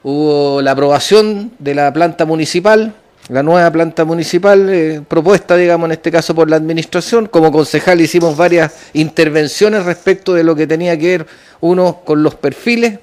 hubo 0.04 0.62
la 0.62 0.72
aprobación 0.72 1.52
de 1.60 1.76
la 1.76 1.92
planta 1.92 2.26
municipal, 2.26 2.94
la 3.28 3.44
nueva 3.44 3.70
planta 3.72 4.06
municipal, 4.06 4.70
eh, 4.70 5.02
propuesta, 5.08 5.56
digamos, 5.56 5.88
en 5.88 5.92
este 5.94 6.12
caso 6.12 6.34
por 6.34 6.50
la 6.50 6.56
Administración. 6.56 7.28
Como 7.28 7.52
concejal 7.52 8.02
hicimos 8.02 8.38
varias 8.38 8.74
intervenciones 8.94 9.86
respecto 9.86 10.34
de 10.34 10.44
lo 10.44 10.56
que 10.56 10.68
tenía 10.68 10.98
que 10.98 11.08
ver, 11.18 11.28
uno, 11.62 12.02
con 12.06 12.24
los 12.24 12.36
perfiles 12.36 13.00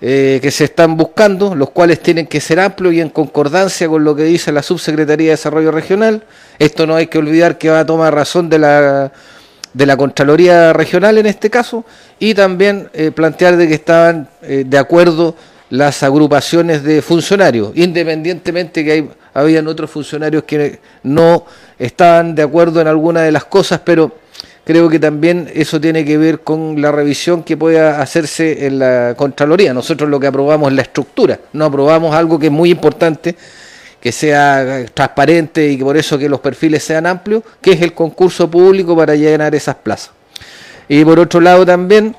eh, 0.00 0.40
que 0.42 0.50
se 0.50 0.64
están 0.64 0.96
buscando, 0.96 1.54
los 1.54 1.70
cuales 1.70 2.00
tienen 2.00 2.26
que 2.26 2.40
ser 2.40 2.60
amplios 2.60 2.92
y 2.92 3.00
en 3.00 3.08
concordancia 3.08 3.88
con 3.88 4.04
lo 4.04 4.14
que 4.14 4.24
dice 4.24 4.52
la 4.52 4.62
Subsecretaría 4.62 5.28
de 5.28 5.30
Desarrollo 5.30 5.70
Regional. 5.70 6.22
Esto 6.58 6.86
no 6.86 6.96
hay 6.96 7.06
que 7.06 7.16
olvidar 7.16 7.56
que 7.56 7.70
va 7.70 7.80
a 7.80 7.86
tomar 7.86 8.14
razón 8.14 8.50
de 8.50 8.58
la, 8.58 9.10
de 9.72 9.86
la 9.86 9.96
Contraloría 9.96 10.74
Regional 10.74 11.16
en 11.16 11.26
este 11.26 11.48
caso, 11.48 11.84
y 12.18 12.34
también 12.34 12.90
eh, 12.92 13.10
plantear 13.10 13.56
de 13.56 13.68
que 13.68 13.74
estaban 13.74 14.28
eh, 14.42 14.64
de 14.66 14.78
acuerdo 14.78 15.34
las 15.70 16.02
agrupaciones 16.02 16.82
de 16.82 17.00
funcionarios, 17.02 17.72
independientemente 17.74 18.84
que 18.84 18.92
hay, 18.92 19.10
habían 19.34 19.66
otros 19.66 19.90
funcionarios 19.90 20.44
que 20.44 20.78
no 21.02 21.44
estaban 21.78 22.34
de 22.34 22.42
acuerdo 22.42 22.80
en 22.80 22.86
alguna 22.86 23.22
de 23.22 23.32
las 23.32 23.46
cosas, 23.46 23.80
pero 23.84 24.12
creo 24.66 24.88
que 24.88 24.98
también 24.98 25.48
eso 25.54 25.80
tiene 25.80 26.04
que 26.04 26.18
ver 26.18 26.40
con 26.40 26.82
la 26.82 26.90
revisión 26.90 27.44
que 27.44 27.56
pueda 27.56 28.02
hacerse 28.02 28.66
en 28.66 28.80
la 28.80 29.14
Contraloría. 29.16 29.72
Nosotros 29.72 30.10
lo 30.10 30.18
que 30.18 30.26
aprobamos 30.26 30.70
es 30.70 30.74
la 30.74 30.82
estructura, 30.82 31.38
no 31.52 31.66
aprobamos 31.66 32.12
algo 32.16 32.36
que 32.36 32.46
es 32.46 32.52
muy 32.52 32.70
importante, 32.70 33.36
que 34.00 34.10
sea 34.10 34.84
transparente 34.92 35.68
y 35.68 35.78
que 35.78 35.84
por 35.84 35.96
eso 35.96 36.18
que 36.18 36.28
los 36.28 36.40
perfiles 36.40 36.82
sean 36.82 37.06
amplios, 37.06 37.44
que 37.60 37.72
es 37.72 37.80
el 37.80 37.94
concurso 37.94 38.50
público 38.50 38.96
para 38.96 39.14
llenar 39.14 39.54
esas 39.54 39.76
plazas. 39.76 40.10
Y 40.88 41.04
por 41.04 41.20
otro 41.20 41.40
lado 41.40 41.64
también 41.64 42.16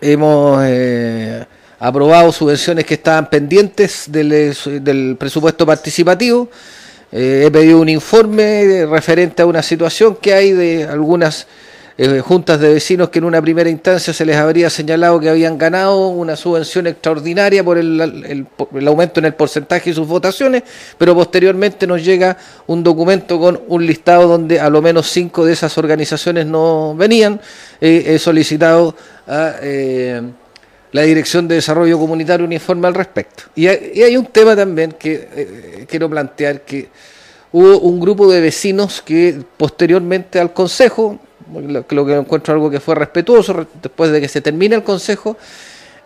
hemos 0.00 0.60
eh, 0.64 1.46
aprobado 1.78 2.32
subvenciones 2.32 2.86
que 2.86 2.94
estaban 2.94 3.30
pendientes 3.30 4.06
del, 4.08 5.16
presupuesto 5.16 5.64
participativo. 5.64 6.48
Eh, 7.12 7.44
he 7.46 7.50
pedido 7.52 7.80
un 7.80 7.88
informe 7.88 8.84
referente 8.84 9.42
a 9.42 9.46
una 9.46 9.62
situación 9.62 10.16
que 10.16 10.34
hay 10.34 10.52
de 10.52 10.84
algunas 10.84 11.46
eh, 12.00 12.20
juntas 12.20 12.60
de 12.60 12.74
vecinos 12.74 13.08
que 13.08 13.18
en 13.18 13.24
una 13.24 13.42
primera 13.42 13.68
instancia 13.68 14.12
se 14.12 14.24
les 14.24 14.36
habría 14.36 14.70
señalado 14.70 15.18
que 15.18 15.28
habían 15.28 15.58
ganado 15.58 16.06
una 16.06 16.36
subvención 16.36 16.86
extraordinaria 16.86 17.64
por 17.64 17.76
el, 17.76 18.46
aumento 18.86 19.18
en 19.18 19.26
el 19.26 19.34
porcentaje 19.34 19.90
y 19.90 19.94
sus 19.94 20.06
votaciones, 20.06 20.62
pero 20.96 21.12
posteriormente 21.16 21.88
nos 21.88 22.04
llega 22.04 22.36
un 22.68 22.84
documento 22.84 23.40
con 23.40 23.60
un 23.66 23.84
listado 23.84 24.28
donde 24.28 24.60
a 24.60 24.70
lo 24.70 24.80
menos 24.80 25.10
cinco 25.10 25.44
de 25.44 25.54
esas 25.54 25.76
organizaciones 25.76 26.46
no 26.46 26.94
venían. 26.94 27.40
Eh, 27.80 28.04
he 28.06 28.18
solicitado 28.20 28.94
a 29.26 29.56
eh, 29.60 30.22
la 30.92 31.02
Dirección 31.02 31.48
de 31.48 31.56
Desarrollo 31.56 31.98
Comunitario 31.98 32.46
un 32.46 32.52
informe 32.52 32.86
al 32.86 32.94
respecto. 32.94 33.42
Y 33.56 33.66
hay, 33.66 33.90
y 33.96 34.02
hay 34.04 34.16
un 34.16 34.26
tema 34.26 34.54
también 34.54 34.92
que 34.92 35.84
quiero 35.90 36.08
plantear 36.08 36.60
que 36.60 36.90
hubo 37.50 37.80
un 37.80 37.98
grupo 37.98 38.30
de 38.30 38.40
vecinos 38.40 39.02
que 39.02 39.42
posteriormente 39.56 40.38
al 40.38 40.52
Consejo 40.52 41.18
creo 41.86 42.06
que 42.06 42.14
encuentro 42.14 42.54
algo 42.54 42.70
que 42.70 42.80
fue 42.80 42.94
respetuoso, 42.94 43.66
después 43.82 44.10
de 44.10 44.20
que 44.20 44.28
se 44.28 44.40
termine 44.40 44.76
el 44.76 44.82
Consejo, 44.82 45.36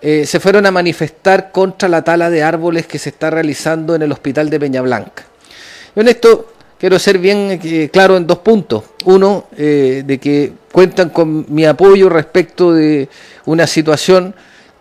eh, 0.00 0.26
se 0.26 0.40
fueron 0.40 0.66
a 0.66 0.70
manifestar 0.70 1.52
contra 1.52 1.88
la 1.88 2.02
tala 2.02 2.28
de 2.28 2.42
árboles 2.42 2.86
que 2.86 2.98
se 2.98 3.10
está 3.10 3.30
realizando 3.30 3.94
en 3.94 4.02
el 4.02 4.10
hospital 4.10 4.50
de 4.50 4.58
Peña 4.58 4.82
Blanca. 4.82 5.24
en 5.94 6.08
esto 6.08 6.52
quiero 6.82 6.98
ser 6.98 7.18
bien 7.18 7.60
eh, 7.62 7.88
claro 7.92 8.16
en 8.16 8.26
dos 8.26 8.38
puntos. 8.38 8.82
Uno, 9.04 9.46
eh, 9.56 10.02
de 10.04 10.18
que 10.18 10.52
cuentan 10.72 11.10
con 11.10 11.46
mi 11.48 11.64
apoyo 11.64 12.08
respecto 12.08 12.72
de 12.72 13.08
una 13.46 13.68
situación 13.68 14.34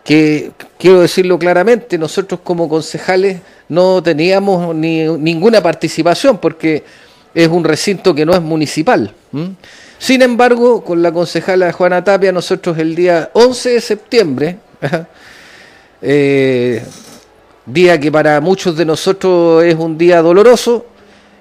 que, 0.04 0.52
quiero 0.80 1.02
decirlo 1.02 1.38
claramente, 1.38 2.00
nosotros 2.00 2.40
como 2.44 2.68
concejales 2.68 3.42
no 3.70 4.02
teníamos 4.02 4.74
ni, 4.76 5.04
ninguna 5.04 5.62
participación 5.62 6.40
porque 6.40 6.84
es 7.36 7.48
un 7.48 7.64
recinto 7.64 8.16
que 8.16 8.26
no 8.26 8.34
es 8.34 8.42
municipal. 8.42 9.14
Sin 10.02 10.24
embargo, 10.24 10.84
con 10.84 11.04
la 11.04 11.12
concejala 11.12 11.72
Juana 11.72 12.04
Tapia, 12.04 12.32
nosotros 12.32 12.76
el 12.80 12.96
día 12.96 13.30
11 13.34 13.70
de 13.70 13.82
septiembre, 13.82 14.58
eh, 16.02 16.84
día 17.68 18.00
que 18.00 18.12
para 18.12 18.42
muchos 18.42 18.76
de 18.76 18.84
nosotros 18.84 19.64
es 19.64 19.76
un 19.76 20.00
día 20.00 20.24
doloroso, 20.24 20.88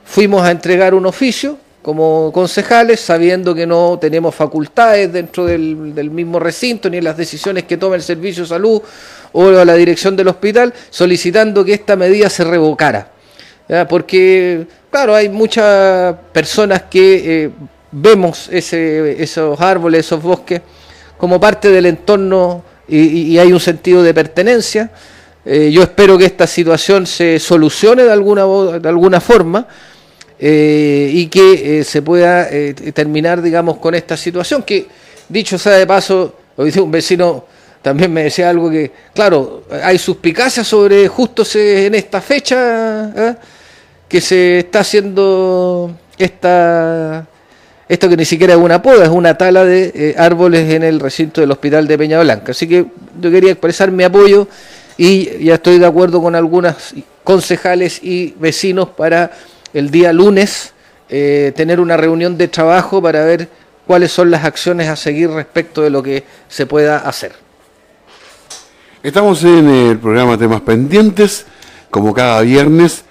fuimos 0.05 0.43
a 0.43 0.51
entregar 0.51 0.95
un 0.95 1.07
oficio 1.07 1.57
como 1.81 2.31
concejales, 2.35 3.01
sabiendo 3.01 3.55
que 3.55 3.67
no 3.67 3.99
tenemos 3.99 4.35
facultades 4.35 5.11
dentro 5.11 5.47
del, 5.47 6.11
mismo 6.11 6.39
recinto, 6.39 6.91
ni 6.91 7.01
las 7.01 7.17
decisiones 7.17 7.65
que 7.65 7.79
toma 7.79 7.97
el 7.97 8.03
Servicio 8.03 8.43
de 8.43 8.51
Salud 8.51 8.83
o 9.33 9.51
la 9.51 9.75
dirección 9.75 10.17
del 10.17 10.29
hospital, 10.29 10.75
solicitando 10.91 11.65
que 11.65 11.73
esta 11.73 11.97
medida 11.97 12.29
se 12.29 12.45
revocara. 12.45 13.11
Porque, 13.89 14.67
claro, 14.91 15.15
hay 15.15 15.31
muchas 15.31 16.15
personas 16.35 16.83
que 16.91 17.45
eh, 17.45 17.51
vemos 17.93 18.49
ese, 18.51 19.23
esos 19.23 19.61
árboles, 19.61 20.07
esos 20.07 20.23
bosques, 20.23 20.61
como 21.17 21.39
parte 21.39 21.71
del 21.71 21.87
entorno 21.87 22.65
y, 22.89 23.39
hay 23.39 23.53
un 23.53 23.61
sentido 23.61 24.03
de 24.03 24.13
pertenencia. 24.13 24.91
Eh, 25.45 25.71
yo 25.73 25.83
espero 25.83 26.19
que 26.19 26.25
esta 26.25 26.47
situación 26.47 27.07
se 27.07 27.39
solucione 27.39 28.03
de 28.05 28.13
alguna, 28.13 28.45
de 28.79 28.89
alguna 28.89 29.21
forma 29.21 29.67
eh, 30.39 31.11
y 31.13 31.27
que 31.27 31.81
eh, 31.81 31.85
se 31.85 32.03
pueda 32.03 32.49
terminar, 32.93 33.43
digamos, 33.43 33.79
con 33.79 33.95
esta 33.95 34.17
situación 34.17 34.63
que, 34.63 34.87
dicho 35.29 35.59
sea 35.59 35.75
de 35.75 35.87
paso, 35.87 36.35
hoy 36.57 36.73
un 36.79 36.91
vecino 36.91 37.45
también 37.81 38.13
me 38.13 38.25
decía 38.25 38.51
algo 38.51 38.71
que, 38.71 38.91
claro, 39.15 39.65
hay 39.83 39.99
suspicacias 39.99 40.67
sobre 40.67 41.09
justo 41.09 41.45
en 41.55 41.95
esta 41.95 42.21
fecha 42.21 43.37
que 44.09 44.21
se 44.21 44.59
está 44.59 44.81
haciendo 44.81 45.91
esta 46.19 47.27
esto 47.91 48.09
que 48.09 48.17
ni 48.17 48.25
siquiera 48.25 48.55
es 48.55 48.61
una 48.61 48.81
poda, 48.81 49.03
es 49.03 49.11
una 49.11 49.37
tala 49.37 49.65
de 49.65 49.91
eh, 49.93 50.15
árboles 50.17 50.73
en 50.73 50.85
el 50.85 51.01
recinto 51.01 51.41
del 51.41 51.51
hospital 51.51 51.89
de 51.89 51.99
Peña 51.99 52.21
Blanca. 52.21 52.53
Así 52.53 52.69
que 52.69 52.87
yo 53.21 53.31
quería 53.33 53.51
expresar 53.51 53.91
mi 53.91 54.05
apoyo 54.05 54.47
y 54.97 55.45
ya 55.45 55.55
estoy 55.55 55.81
de 55.81 55.87
acuerdo 55.87 56.23
con 56.23 56.37
algunas 56.37 56.95
concejales 57.25 57.99
y 58.01 58.37
vecinos 58.39 58.91
para 58.91 59.33
el 59.75 59.91
día 59.91 60.13
lunes 60.13 60.73
eh, 61.09 61.53
tener 61.57 61.81
una 61.81 61.97
reunión 61.97 62.39
de 62.39 62.47
trabajo 62.47 63.03
para 63.03 63.25
ver 63.25 63.49
cuáles 63.89 64.13
son 64.13 64.31
las 64.31 64.45
acciones 64.45 64.89
a 64.89 64.95
seguir 64.95 65.29
respecto 65.29 65.83
de 65.83 65.91
lo 65.91 66.01
que 66.01 66.23
se 66.47 66.67
pueda 66.67 66.99
hacer. 66.99 67.33
Estamos 69.03 69.43
en 69.43 69.69
el 69.69 69.99
programa 69.99 70.39
Temas 70.39 70.61
Pendientes, 70.61 71.45
como 71.91 72.15
cada 72.15 72.41
viernes 72.43 73.05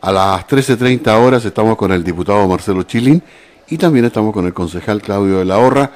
a 0.00 0.10
las 0.10 0.44
13.30 0.48 1.24
horas 1.24 1.44
estamos 1.44 1.76
con 1.76 1.92
el 1.92 2.02
diputado 2.02 2.48
Marcelo 2.48 2.82
Chilin 2.82 3.22
y 3.68 3.78
también 3.78 4.04
estamos 4.04 4.32
con 4.32 4.46
el 4.46 4.54
concejal 4.54 5.00
Claudio 5.00 5.38
de 5.38 5.44
la 5.44 5.58
Horra, 5.58 5.90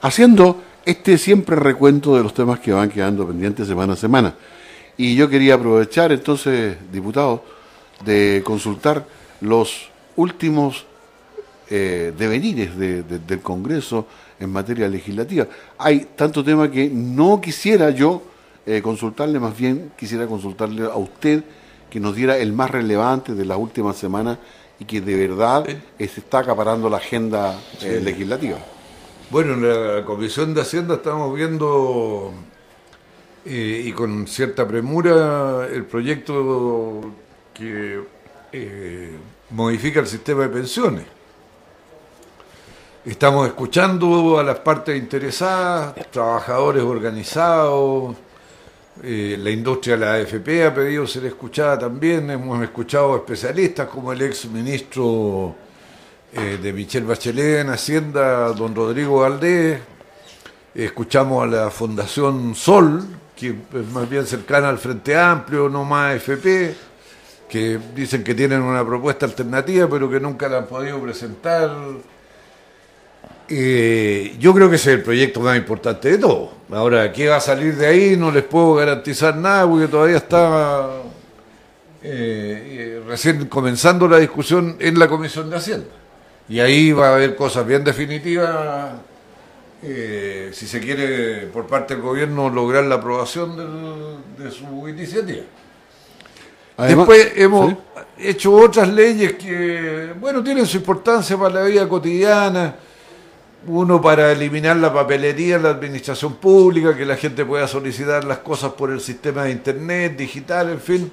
haciendo 0.00 0.62
este 0.84 1.18
siempre 1.18 1.56
recuento 1.56 2.16
de 2.16 2.22
los 2.22 2.34
temas 2.34 2.58
que 2.58 2.72
van 2.72 2.88
quedando 2.88 3.26
pendientes 3.26 3.68
semana 3.68 3.92
a 3.92 3.96
semana. 3.96 4.34
Y 4.96 5.14
yo 5.14 5.28
quería 5.28 5.54
aprovechar 5.54 6.12
entonces, 6.12 6.76
diputado, 6.90 7.44
de 8.04 8.42
consultar 8.44 9.06
los 9.40 9.90
últimos 10.16 10.86
eh, 11.70 12.12
devenires 12.16 12.76
del 12.76 13.40
Congreso 13.40 14.06
en 14.38 14.50
materia 14.50 14.88
legislativa. 14.88 15.46
Hay 15.78 16.08
tanto 16.16 16.44
tema 16.44 16.70
que 16.70 16.90
no 16.90 17.40
quisiera 17.40 17.90
yo 17.90 18.22
eh, 18.66 18.82
consultarle, 18.82 19.38
más 19.38 19.56
bien 19.56 19.92
quisiera 19.96 20.26
consultarle 20.26 20.84
a 20.84 20.96
usted 20.96 21.44
que 21.88 22.00
nos 22.00 22.16
diera 22.16 22.36
el 22.38 22.52
más 22.52 22.70
relevante 22.70 23.34
de 23.34 23.44
las 23.44 23.58
últimas 23.58 23.96
semanas 23.96 24.38
y 24.82 24.84
que 24.84 25.00
de 25.00 25.28
verdad 25.28 25.64
se 25.64 26.04
está 26.04 26.40
acaparando 26.40 26.90
la 26.90 26.96
agenda 26.96 27.56
eh, 27.82 28.00
legislativa. 28.02 28.58
Bueno, 29.30 29.54
en 29.54 29.96
la 29.96 30.04
Comisión 30.04 30.52
de 30.54 30.62
Hacienda 30.62 30.96
estamos 30.96 31.32
viendo 31.36 32.32
y 33.44 33.92
con 33.92 34.26
cierta 34.26 34.66
premura 34.66 35.68
el 35.72 35.84
proyecto 35.84 37.00
que 37.54 38.00
modifica 39.50 40.00
el 40.00 40.06
sistema 40.08 40.42
de 40.42 40.48
pensiones. 40.48 41.04
Estamos 43.04 43.46
escuchando 43.46 44.38
a 44.38 44.42
las 44.42 44.58
partes 44.58 44.98
interesadas, 44.98 45.94
trabajadores 46.10 46.82
organizados, 46.82 48.16
eh, 49.02 49.36
la 49.38 49.50
industria 49.50 49.96
de 49.96 50.04
la 50.04 50.12
AFP 50.14 50.66
ha 50.66 50.74
pedido 50.74 51.06
ser 51.06 51.24
escuchada 51.24 51.78
también, 51.78 52.30
hemos 52.30 52.62
escuchado 52.62 53.16
especialistas 53.16 53.88
como 53.88 54.12
el 54.12 54.20
ex 54.20 54.44
ministro 54.44 55.54
eh, 56.32 56.58
de 56.62 56.72
Michelle 56.74 57.06
Bachelet 57.06 57.60
en 57.60 57.70
Hacienda, 57.70 58.52
don 58.52 58.74
Rodrigo 58.74 59.20
Valdés, 59.20 59.80
escuchamos 60.74 61.42
a 61.42 61.46
la 61.46 61.70
Fundación 61.70 62.54
Sol, 62.54 63.02
que 63.34 63.48
es 63.48 63.86
más 63.92 64.08
bien 64.08 64.26
cercana 64.26 64.68
al 64.68 64.78
Frente 64.78 65.16
Amplio, 65.16 65.70
no 65.70 65.84
más 65.84 66.14
AFP, 66.16 66.74
que 67.48 67.78
dicen 67.94 68.22
que 68.22 68.34
tienen 68.34 68.60
una 68.60 68.84
propuesta 68.84 69.24
alternativa 69.24 69.88
pero 69.88 70.10
que 70.10 70.20
nunca 70.20 70.48
la 70.48 70.58
han 70.58 70.66
podido 70.66 71.00
presentar 71.00 71.70
eh, 73.48 74.36
yo 74.38 74.54
creo 74.54 74.70
que 74.70 74.76
ese 74.76 74.92
es 74.92 74.98
el 74.98 75.02
proyecto 75.02 75.40
más 75.40 75.56
importante 75.56 76.10
de 76.10 76.18
todo. 76.18 76.52
Ahora, 76.70 77.12
¿qué 77.12 77.28
va 77.28 77.36
a 77.36 77.40
salir 77.40 77.76
de 77.76 77.86
ahí? 77.86 78.16
No 78.16 78.30
les 78.30 78.44
puedo 78.44 78.74
garantizar 78.74 79.36
nada 79.36 79.68
porque 79.68 79.88
todavía 79.88 80.16
está 80.16 80.88
eh, 82.02 83.02
recién 83.06 83.46
comenzando 83.46 84.08
la 84.08 84.18
discusión 84.18 84.76
en 84.78 84.98
la 84.98 85.08
Comisión 85.08 85.50
de 85.50 85.56
Hacienda. 85.56 85.88
Y 86.48 86.60
ahí 86.60 86.92
va 86.92 87.08
a 87.08 87.14
haber 87.14 87.36
cosas 87.36 87.66
bien 87.66 87.84
definitivas, 87.84 88.92
eh, 89.82 90.50
si 90.52 90.66
se 90.66 90.80
quiere, 90.80 91.46
por 91.46 91.66
parte 91.66 91.94
del 91.94 92.02
gobierno, 92.02 92.48
lograr 92.48 92.84
la 92.84 92.96
aprobación 92.96 94.22
de 94.38 94.50
su 94.50 94.88
iniciativa. 94.88 95.44
Después 96.78 97.32
hemos 97.36 97.74
hecho 98.18 98.52
otras 98.54 98.88
leyes 98.88 99.34
que, 99.34 100.14
bueno, 100.18 100.42
tienen 100.42 100.66
su 100.66 100.78
importancia 100.78 101.36
para 101.36 101.54
la 101.54 101.62
vida 101.64 101.88
cotidiana 101.88 102.74
uno 103.66 104.00
para 104.00 104.32
eliminar 104.32 104.76
la 104.76 104.92
papelería 104.92 105.56
en 105.56 105.62
la 105.62 105.70
administración 105.70 106.34
pública, 106.34 106.96
que 106.96 107.04
la 107.04 107.16
gente 107.16 107.44
pueda 107.44 107.68
solicitar 107.68 108.24
las 108.24 108.38
cosas 108.38 108.72
por 108.72 108.90
el 108.90 109.00
sistema 109.00 109.44
de 109.44 109.52
internet, 109.52 110.16
digital, 110.16 110.70
en 110.70 110.80
fin. 110.80 111.12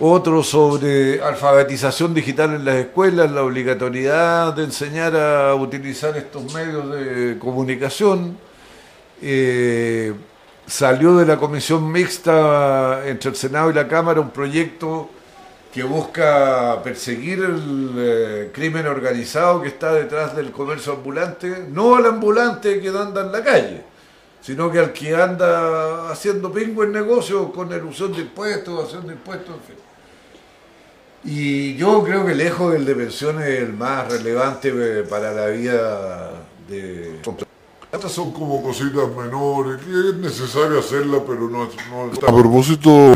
Otro 0.00 0.42
sobre 0.42 1.22
alfabetización 1.22 2.14
digital 2.14 2.54
en 2.54 2.64
las 2.64 2.76
escuelas, 2.76 3.30
la 3.30 3.42
obligatoriedad 3.42 4.54
de 4.54 4.64
enseñar 4.64 5.14
a 5.16 5.54
utilizar 5.54 6.16
estos 6.16 6.52
medios 6.54 6.90
de 6.90 7.38
comunicación. 7.38 8.36
Eh, 9.20 10.12
salió 10.66 11.16
de 11.16 11.26
la 11.26 11.36
comisión 11.36 11.90
mixta 11.92 13.02
entre 13.06 13.30
el 13.30 13.36
Senado 13.36 13.70
y 13.70 13.74
la 13.74 13.86
Cámara 13.86 14.20
un 14.20 14.30
proyecto 14.30 15.10
que 15.72 15.82
busca 15.82 16.82
perseguir 16.82 17.38
el 17.38 17.94
eh, 17.96 18.50
crimen 18.52 18.86
organizado 18.86 19.62
que 19.62 19.68
está 19.68 19.94
detrás 19.94 20.36
del 20.36 20.52
comercio 20.52 20.92
ambulante, 20.92 21.66
no 21.70 21.96
al 21.96 22.04
ambulante 22.04 22.78
que 22.78 22.88
anda 22.88 23.22
en 23.22 23.32
la 23.32 23.42
calle, 23.42 23.82
sino 24.42 24.70
que 24.70 24.78
al 24.78 24.92
que 24.92 25.14
anda 25.16 26.10
haciendo 26.10 26.52
pingo 26.52 26.84
en 26.84 26.92
negocio 26.92 27.50
con 27.50 27.72
elusión 27.72 28.12
de 28.12 28.20
impuestos, 28.20 28.84
haciendo 28.84 29.12
impuestos, 29.12 29.54
en 29.54 29.62
fin. 29.62 29.76
Y 31.24 31.74
yo 31.76 32.02
creo 32.02 32.26
que 32.26 32.34
lejos 32.34 32.72
del 32.74 32.84
de 32.84 32.94
pensiones 32.94 33.48
es 33.48 33.62
el 33.62 33.72
más 33.72 34.12
relevante 34.12 34.72
eh, 34.74 35.04
para 35.04 35.32
la 35.32 35.46
vida 35.46 36.32
de... 36.68 37.18
Estas 37.90 38.12
son 38.12 38.32
como 38.32 38.62
cositas 38.62 39.08
menores, 39.16 39.80
que 39.82 39.90
es 39.90 40.16
necesario 40.16 40.80
hacerlas, 40.80 41.22
pero 41.26 41.48
no, 41.48 41.68
no 41.90 42.12
está... 42.12 42.26
A 42.26 42.34
propósito 42.34 43.14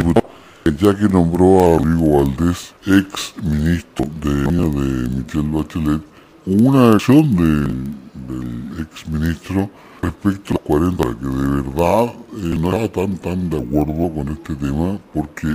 ya 0.72 0.94
que 0.96 1.08
nombró 1.08 1.58
a 1.58 1.78
Rodrigo 1.78 2.18
Valdés, 2.18 2.74
ex 2.86 3.34
ministro 3.42 4.06
de, 4.20 4.34
de 4.34 5.08
Michelle 5.08 5.48
Bachelet, 5.50 6.02
una 6.46 6.92
acción 6.92 7.36
del 7.36 8.80
ex 8.80 9.06
ministro 9.08 9.70
respecto 10.02 10.54
a 10.54 10.54
los 10.54 10.62
40, 10.62 11.04
que 11.04 11.26
de 11.26 11.62
verdad 11.62 12.04
eh, 12.04 12.58
no 12.58 12.76
estaba 12.76 12.88
tan, 12.88 13.18
tan 13.18 13.50
de 13.50 13.58
acuerdo 13.58 14.14
con 14.14 14.28
este 14.28 14.54
tema, 14.54 14.98
porque 15.12 15.48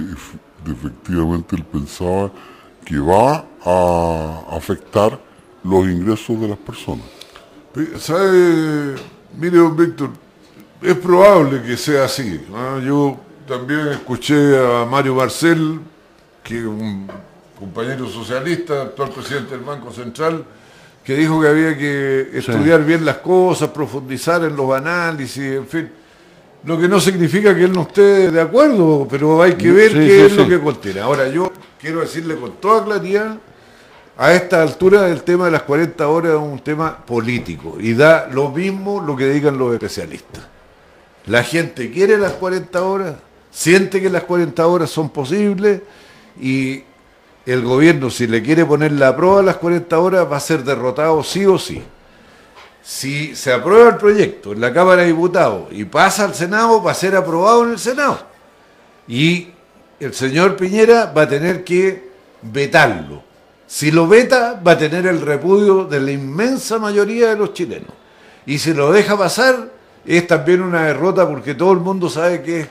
efectivamente 0.66 1.56
él 1.56 1.66
pensaba 1.66 2.32
que 2.86 2.98
va 3.00 3.46
a 3.64 4.44
afectar 4.52 5.20
los 5.64 5.86
ingresos 5.86 6.40
de 6.40 6.48
las 6.48 6.58
personas. 6.58 7.06
¿Sabe? 8.00 8.96
Mire, 9.38 9.58
don 9.58 9.78
Víctor, 9.78 10.10
es 10.82 10.96
probable 10.96 11.62
que 11.62 11.78
sea 11.78 12.06
así. 12.06 12.42
Yo 12.86 13.18
también 13.52 13.90
escuché 13.90 14.58
a 14.58 14.86
Mario 14.86 15.16
Marcel, 15.16 15.78
que 16.42 16.60
es 16.60 16.64
un 16.64 17.06
compañero 17.60 18.08
socialista, 18.08 18.84
actual 18.84 19.10
presidente 19.10 19.52
del 19.58 19.66
Banco 19.66 19.92
Central, 19.92 20.46
que 21.04 21.16
dijo 21.16 21.42
que 21.42 21.50
había 21.50 21.78
que 21.78 22.30
estudiar 22.32 22.86
bien 22.86 23.04
las 23.04 23.18
cosas, 23.18 23.68
profundizar 23.72 24.42
en 24.46 24.56
los 24.56 24.74
análisis, 24.74 25.44
en 25.44 25.68
fin. 25.68 25.92
Lo 26.64 26.80
que 26.80 26.88
no 26.88 27.02
significa 27.02 27.54
que 27.54 27.66
él 27.66 27.74
no 27.74 27.82
esté 27.82 28.32
de 28.32 28.40
acuerdo, 28.40 29.06
pero 29.12 29.42
hay 29.44 29.56
que 29.56 29.70
ver 29.70 29.92
qué 29.92 30.28
es 30.28 30.34
lo 30.38 30.48
que 30.48 30.58
contiene. 30.58 31.02
Ahora, 31.02 31.28
yo 31.28 31.52
quiero 31.78 32.00
decirle 32.00 32.38
con 32.38 32.54
toda 32.54 32.86
claridad, 32.86 33.38
a 34.18 34.34
esta 34.34 34.62
altura 34.62 35.10
el 35.10 35.24
tema 35.24 35.46
de 35.46 35.52
las 35.52 35.64
40 35.64 36.08
horas 36.08 36.32
es 36.36 36.40
un 36.40 36.60
tema 36.60 37.06
político 37.06 37.76
y 37.82 37.96
da 37.96 38.30
lo 38.32 38.50
mismo 38.50 39.02
lo 39.02 39.18
que 39.18 39.28
digan 39.28 39.58
los 39.58 39.74
especialistas. 39.74 40.42
La 41.26 41.44
gente 41.44 41.92
quiere 41.92 42.18
las 42.18 42.32
40 42.34 42.82
horas, 42.82 43.16
siente 43.52 44.02
que 44.02 44.10
las 44.10 44.24
40 44.24 44.66
horas 44.66 44.90
son 44.90 45.10
posibles 45.10 45.82
y 46.42 46.84
el 47.46 47.62
gobierno, 47.64 48.10
si 48.10 48.28
le 48.28 48.42
quiere 48.42 48.66
poner 48.66 48.94
la 48.94 49.16
prueba 49.16 49.40
a 49.40 49.44
las 49.44 49.58
40 49.58 50.00
horas, 50.00 50.32
va 50.32 50.38
a 50.38 50.40
ser 50.40 50.64
derrotado 50.64 51.24
sí 51.24 51.46
o 51.46 51.58
sí. 51.58 51.84
Si 52.84 53.36
se 53.36 53.54
aprueba 53.54 53.90
el 53.90 53.98
proyecto 53.98 54.54
en 54.54 54.62
la 54.62 54.74
Cámara 54.74 55.02
de 55.02 55.10
Diputados 55.10 55.68
y 55.72 55.86
pasa 55.86 56.26
al 56.26 56.34
Senado, 56.34 56.82
va 56.82 56.92
a 56.92 56.96
ser 56.96 57.16
aprobado 57.16 57.66
en 57.66 57.72
el 57.72 57.80
Senado. 57.80 58.20
Y 59.08 59.50
el 60.00 60.14
señor 60.14 60.56
Piñera 60.56 61.12
va 61.16 61.24
a 61.24 61.30
tener 61.30 61.64
que 61.64 62.10
vetarlo. 62.42 63.24
Si 63.68 63.92
lo 63.92 64.08
veta, 64.08 64.60
va 64.66 64.74
a 64.74 64.78
tener 64.78 65.06
el 65.08 65.22
repudio 65.22 65.86
de 65.86 66.00
la 66.00 66.12
inmensa 66.12 66.80
mayoría 66.80 67.30
de 67.30 67.38
los 67.38 67.54
chilenos. 67.54 67.92
Y 68.46 68.58
si 68.58 68.74
lo 68.74 68.92
deja 68.92 69.18
pasar, 69.18 69.72
es 70.06 70.28
también 70.28 70.62
una 70.62 70.86
derrota 70.86 71.28
porque 71.28 71.54
todo 71.54 71.72
el 71.72 71.80
mundo 71.80 72.10
sabe 72.10 72.42
que 72.42 72.62
es 72.62 72.68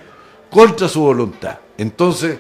contra 0.51 0.89
su 0.89 1.01
voluntad. 1.01 1.59
Entonces, 1.79 2.39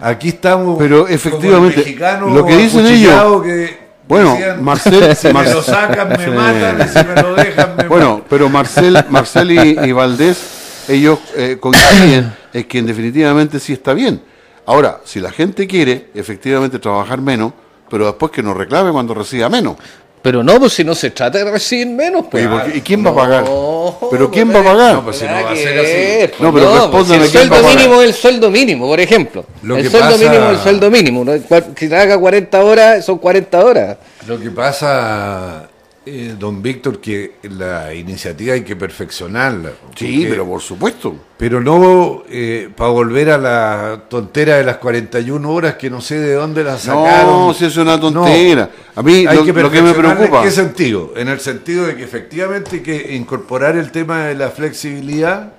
aquí 0.00 0.28
estamos. 0.28 0.78
Pero 0.78 1.06
efectivamente, 1.08 1.96
lo 2.20 2.46
que 2.46 2.56
dicen 2.56 2.86
ellos. 2.86 3.42
Que 3.42 3.86
bueno, 4.08 4.38
Marcel, 4.60 5.16
si 5.16 5.32
me 5.32 5.42
lo 5.52 5.62
sacan, 5.62 6.08
me 6.08 6.26
matan, 6.28 6.80
y 6.80 6.88
si 6.88 7.04
me 7.04 7.22
lo 7.22 7.34
dejan, 7.34 7.76
me 7.76 7.88
Bueno, 7.88 8.22
pero 8.28 8.48
Marcel, 8.48 9.04
Marcel 9.08 9.50
y, 9.50 9.92
Valdés, 9.92 10.84
ellos 10.88 11.18
eh, 11.36 11.56
coinciden 11.58 12.32
en 12.52 12.64
que 12.64 12.82
definitivamente 12.82 13.58
sí 13.58 13.72
está 13.72 13.94
bien. 13.94 14.22
Ahora, 14.64 15.00
si 15.04 15.20
la 15.20 15.32
gente 15.32 15.66
quiere 15.66 16.10
efectivamente 16.14 16.78
trabajar 16.78 17.20
menos, 17.20 17.52
pero 17.90 18.06
después 18.06 18.30
que 18.30 18.42
nos 18.42 18.56
reclame 18.56 18.92
cuando 18.92 19.12
reciba 19.14 19.48
menos. 19.48 19.76
Pero 20.26 20.42
no, 20.42 20.58
pues 20.58 20.72
si 20.72 20.82
no 20.82 20.92
se 20.92 21.12
trata 21.12 21.38
de 21.38 21.48
recibir 21.48 21.86
menos, 21.86 22.26
pues. 22.28 22.48
¿Y, 22.74 22.80
quién 22.80 23.06
va 23.06 23.10
a 23.10 23.14
pagar? 23.14 23.44
¿Pero 24.10 24.28
quién 24.28 24.52
va 24.52 24.58
a 24.58 24.64
pagar? 24.64 24.94
No, 24.94 25.04
pues 25.04 25.18
si 25.18 25.24
no 25.24 25.30
va 25.30 25.52
a 25.52 25.54
ser 25.54 25.78
así. 25.78 26.32
no, 26.40 26.52
pero 26.52 26.74
no, 26.74 26.90
pues, 26.90 27.10
el 27.10 27.28
sueldo 27.28 27.62
mínimo 27.62 28.02
es 28.02 28.08
el 28.08 28.14
sueldo 28.14 28.50
mínimo, 28.50 28.88
por 28.88 28.98
ejemplo. 28.98 29.46
el 29.62 29.88
sueldo 29.88 30.18
mínimo 30.18 30.46
es 30.46 30.56
el 30.56 30.62
sueldo 30.64 30.90
mínimo. 30.90 31.24
Si 31.76 31.88
trabaja 31.88 32.18
40 32.18 32.64
horas, 32.64 33.04
son 33.04 33.18
40 33.18 33.64
horas. 33.64 33.98
Lo 34.26 34.40
que 34.40 34.50
pasa 34.50 35.68
eh, 36.06 36.34
don 36.38 36.62
Víctor, 36.62 37.00
que 37.00 37.34
la 37.42 37.92
iniciativa 37.92 38.54
hay 38.54 38.62
que 38.62 38.76
perfeccionarla. 38.76 39.72
Sí, 39.94 40.26
pero 40.28 40.46
por 40.46 40.60
supuesto. 40.60 41.14
Pero 41.36 41.60
no 41.60 42.22
para 42.76 42.90
volver 42.90 43.30
a 43.30 43.38
la 43.38 44.04
tontera 44.08 44.56
de 44.56 44.64
las 44.64 44.76
41 44.76 45.50
horas 45.50 45.74
que 45.74 45.90
no 45.90 46.00
sé 46.00 46.18
de 46.18 46.34
dónde 46.34 46.64
las 46.64 46.82
sacaron. 46.82 47.48
No, 47.48 47.54
si 47.54 47.66
es 47.66 47.76
una 47.76 48.00
tontera. 48.00 48.70
A 48.94 49.02
mí 49.02 49.26
Hay 49.26 49.36
lo, 49.36 49.44
que 49.44 49.52
lo 49.52 49.70
que 49.70 49.82
me 49.82 49.92
preocupa. 49.92 50.38
¿En 50.38 50.44
qué 50.44 50.50
sentido? 50.50 51.12
En 51.16 51.28
el 51.28 51.40
sentido 51.40 51.86
de 51.86 51.96
que 51.96 52.04
efectivamente 52.04 52.76
hay 52.76 52.82
que 52.82 53.14
incorporar 53.14 53.76
el 53.76 53.90
tema 53.90 54.26
de 54.26 54.34
la 54.34 54.50
flexibilidad. 54.50 55.52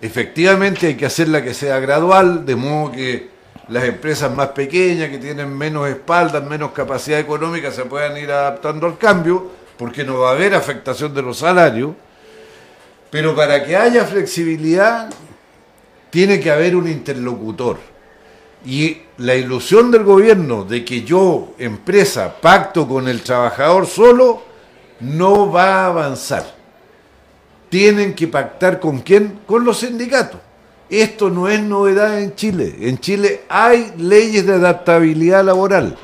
Efectivamente 0.00 0.88
hay 0.88 0.96
que 0.96 1.06
hacerla 1.06 1.44
que 1.44 1.54
sea 1.54 1.78
gradual, 1.78 2.44
de 2.44 2.56
modo 2.56 2.90
que 2.90 3.28
las 3.68 3.84
empresas 3.84 4.34
más 4.34 4.48
pequeñas, 4.48 5.08
que 5.08 5.18
tienen 5.18 5.56
menos 5.56 5.88
espaldas, 5.88 6.44
menos 6.44 6.72
capacidad 6.72 7.20
económica, 7.20 7.70
se 7.70 7.84
puedan 7.84 8.16
ir 8.16 8.30
adaptando 8.30 8.86
al 8.86 8.98
cambio, 8.98 9.50
porque 9.76 10.04
no 10.04 10.18
va 10.18 10.30
a 10.30 10.32
haber 10.32 10.54
afectación 10.54 11.14
de 11.14 11.22
los 11.22 11.38
salarios. 11.38 11.92
Pero 13.10 13.36
para 13.36 13.64
que 13.64 13.76
haya 13.76 14.04
flexibilidad, 14.04 15.10
tiene 16.10 16.40
que 16.40 16.50
haber 16.50 16.76
un 16.76 16.88
interlocutor. 16.88 17.78
Y 18.64 18.98
la 19.18 19.34
ilusión 19.34 19.90
del 19.90 20.04
gobierno 20.04 20.64
de 20.64 20.84
que 20.84 21.02
yo, 21.02 21.54
empresa, 21.58 22.36
pacto 22.40 22.86
con 22.86 23.08
el 23.08 23.22
trabajador 23.22 23.86
solo, 23.86 24.42
no 25.00 25.50
va 25.50 25.84
a 25.84 25.86
avanzar. 25.86 26.54
Tienen 27.68 28.14
que 28.14 28.28
pactar 28.28 28.78
con 28.78 29.00
quién? 29.00 29.40
Con 29.46 29.64
los 29.64 29.80
sindicatos. 29.80 30.40
Esto 30.88 31.30
no 31.30 31.48
es 31.48 31.60
novedad 31.60 32.20
en 32.20 32.34
Chile. 32.34 32.76
En 32.80 32.98
Chile 32.98 33.44
hay 33.48 33.94
leyes 33.96 34.46
de 34.46 34.54
adaptabilidad 34.54 35.42
laboral. 35.44 35.96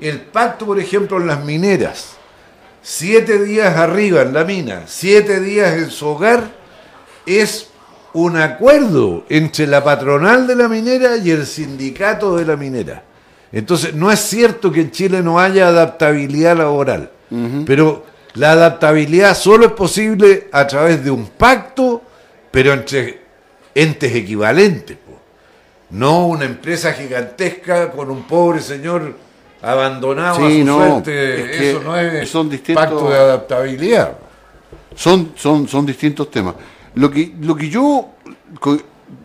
El 0.00 0.20
pacto, 0.20 0.66
por 0.66 0.78
ejemplo, 0.78 1.16
en 1.16 1.26
las 1.26 1.44
mineras, 1.44 2.15
siete 2.88 3.42
días 3.42 3.76
arriba 3.76 4.22
en 4.22 4.32
la 4.32 4.44
mina, 4.44 4.84
siete 4.86 5.40
días 5.40 5.74
en 5.74 5.90
su 5.90 6.06
hogar, 6.06 6.52
es 7.26 7.66
un 8.12 8.36
acuerdo 8.36 9.24
entre 9.28 9.66
la 9.66 9.82
patronal 9.82 10.46
de 10.46 10.54
la 10.54 10.68
minera 10.68 11.16
y 11.16 11.32
el 11.32 11.46
sindicato 11.46 12.36
de 12.36 12.44
la 12.44 12.56
minera. 12.56 13.02
Entonces, 13.50 13.92
no 13.92 14.12
es 14.12 14.20
cierto 14.20 14.70
que 14.70 14.82
en 14.82 14.92
Chile 14.92 15.20
no 15.20 15.40
haya 15.40 15.66
adaptabilidad 15.66 16.56
laboral, 16.56 17.10
pero 17.66 18.06
la 18.34 18.52
adaptabilidad 18.52 19.36
solo 19.36 19.66
es 19.66 19.72
posible 19.72 20.46
a 20.52 20.64
través 20.68 21.02
de 21.02 21.10
un 21.10 21.26
pacto, 21.26 22.02
pero 22.52 22.72
entre 22.72 23.20
entes 23.74 24.14
equivalentes. 24.14 24.96
po. 24.96 25.18
No 25.90 26.28
una 26.28 26.44
empresa 26.44 26.92
gigantesca 26.92 27.90
con 27.90 28.12
un 28.12 28.28
pobre 28.28 28.60
señor 28.60 29.25
abandonado 29.66 30.46
a 30.46 30.50
Sí, 30.50 30.60
su 30.60 30.64
no, 30.64 30.76
suerte. 30.78 31.34
es 31.52 31.56
que 31.58 31.70
Eso 31.70 31.80
no 31.82 31.96
es 31.98 32.28
son 32.28 32.48
distintos- 32.50 32.84
pacto 32.84 33.10
de 33.10 33.16
adaptabilidad. 33.16 34.12
Son, 34.94 35.32
son, 35.36 35.68
son 35.68 35.84
distintos 35.84 36.30
temas. 36.30 36.54
Lo 36.94 37.10
que, 37.10 37.32
lo 37.42 37.54
que 37.54 37.68
yo 37.68 38.08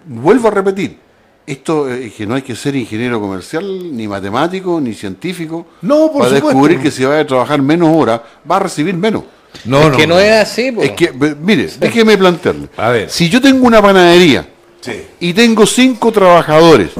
vuelvo 0.06 0.48
a 0.48 0.52
repetir, 0.52 0.98
esto 1.46 1.90
es 1.90 2.14
que 2.14 2.26
no 2.26 2.36
hay 2.36 2.42
que 2.42 2.56
ser 2.56 2.76
ingeniero 2.76 3.20
comercial, 3.20 3.96
ni 3.96 4.08
matemático, 4.08 4.80
ni 4.82 4.94
científico, 4.94 5.66
No, 5.82 6.12
por 6.12 6.24
para 6.24 6.26
supuesto. 6.26 6.48
descubrir 6.48 6.80
que 6.82 6.92
si 6.92 7.04
va 7.04 7.20
a 7.20 7.26
trabajar 7.26 7.62
menos 7.62 7.90
horas, 7.96 8.22
va 8.50 8.58
a 8.58 8.60
recibir 8.60 8.96
menos. 8.96 9.24
No, 9.66 9.90
es 9.92 9.98
que 9.98 10.08
no, 10.08 10.18
es 10.20 10.32
así, 10.32 10.72
po. 10.72 10.82
Es 10.82 10.92
que, 10.92 11.12
mire, 11.42 11.70
déjeme 11.80 12.18
plantearle. 12.18 12.70
A 12.78 12.90
ver. 12.90 13.10
Si 13.10 13.30
yo 13.30 13.42
tengo 13.42 13.66
una 13.68 13.82
panadería 13.82 14.48
Sí. 14.80 14.94
y 15.20 15.34
tengo 15.34 15.66
cinco 15.66 16.12
trabajadores 16.12 16.92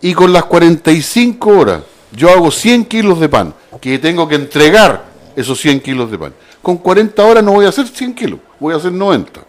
y 0.00 0.12
con 0.12 0.32
las 0.32 0.44
45 0.44 1.50
horas 1.50 1.82
yo 2.12 2.30
hago 2.30 2.50
100 2.50 2.84
kilos 2.86 3.20
de 3.20 3.28
pan, 3.28 3.54
que 3.80 3.98
tengo 3.98 4.28
que 4.28 4.34
entregar 4.34 5.04
esos 5.34 5.60
100 5.60 5.80
kilos 5.80 6.10
de 6.10 6.18
pan. 6.18 6.34
Con 6.60 6.78
40 6.78 7.24
horas 7.24 7.42
no 7.42 7.52
voy 7.52 7.66
a 7.66 7.70
hacer 7.70 7.88
100 7.88 8.14
kilos, 8.14 8.40
voy 8.60 8.74
a 8.74 8.76
hacer 8.76 8.92
90. 8.92 9.40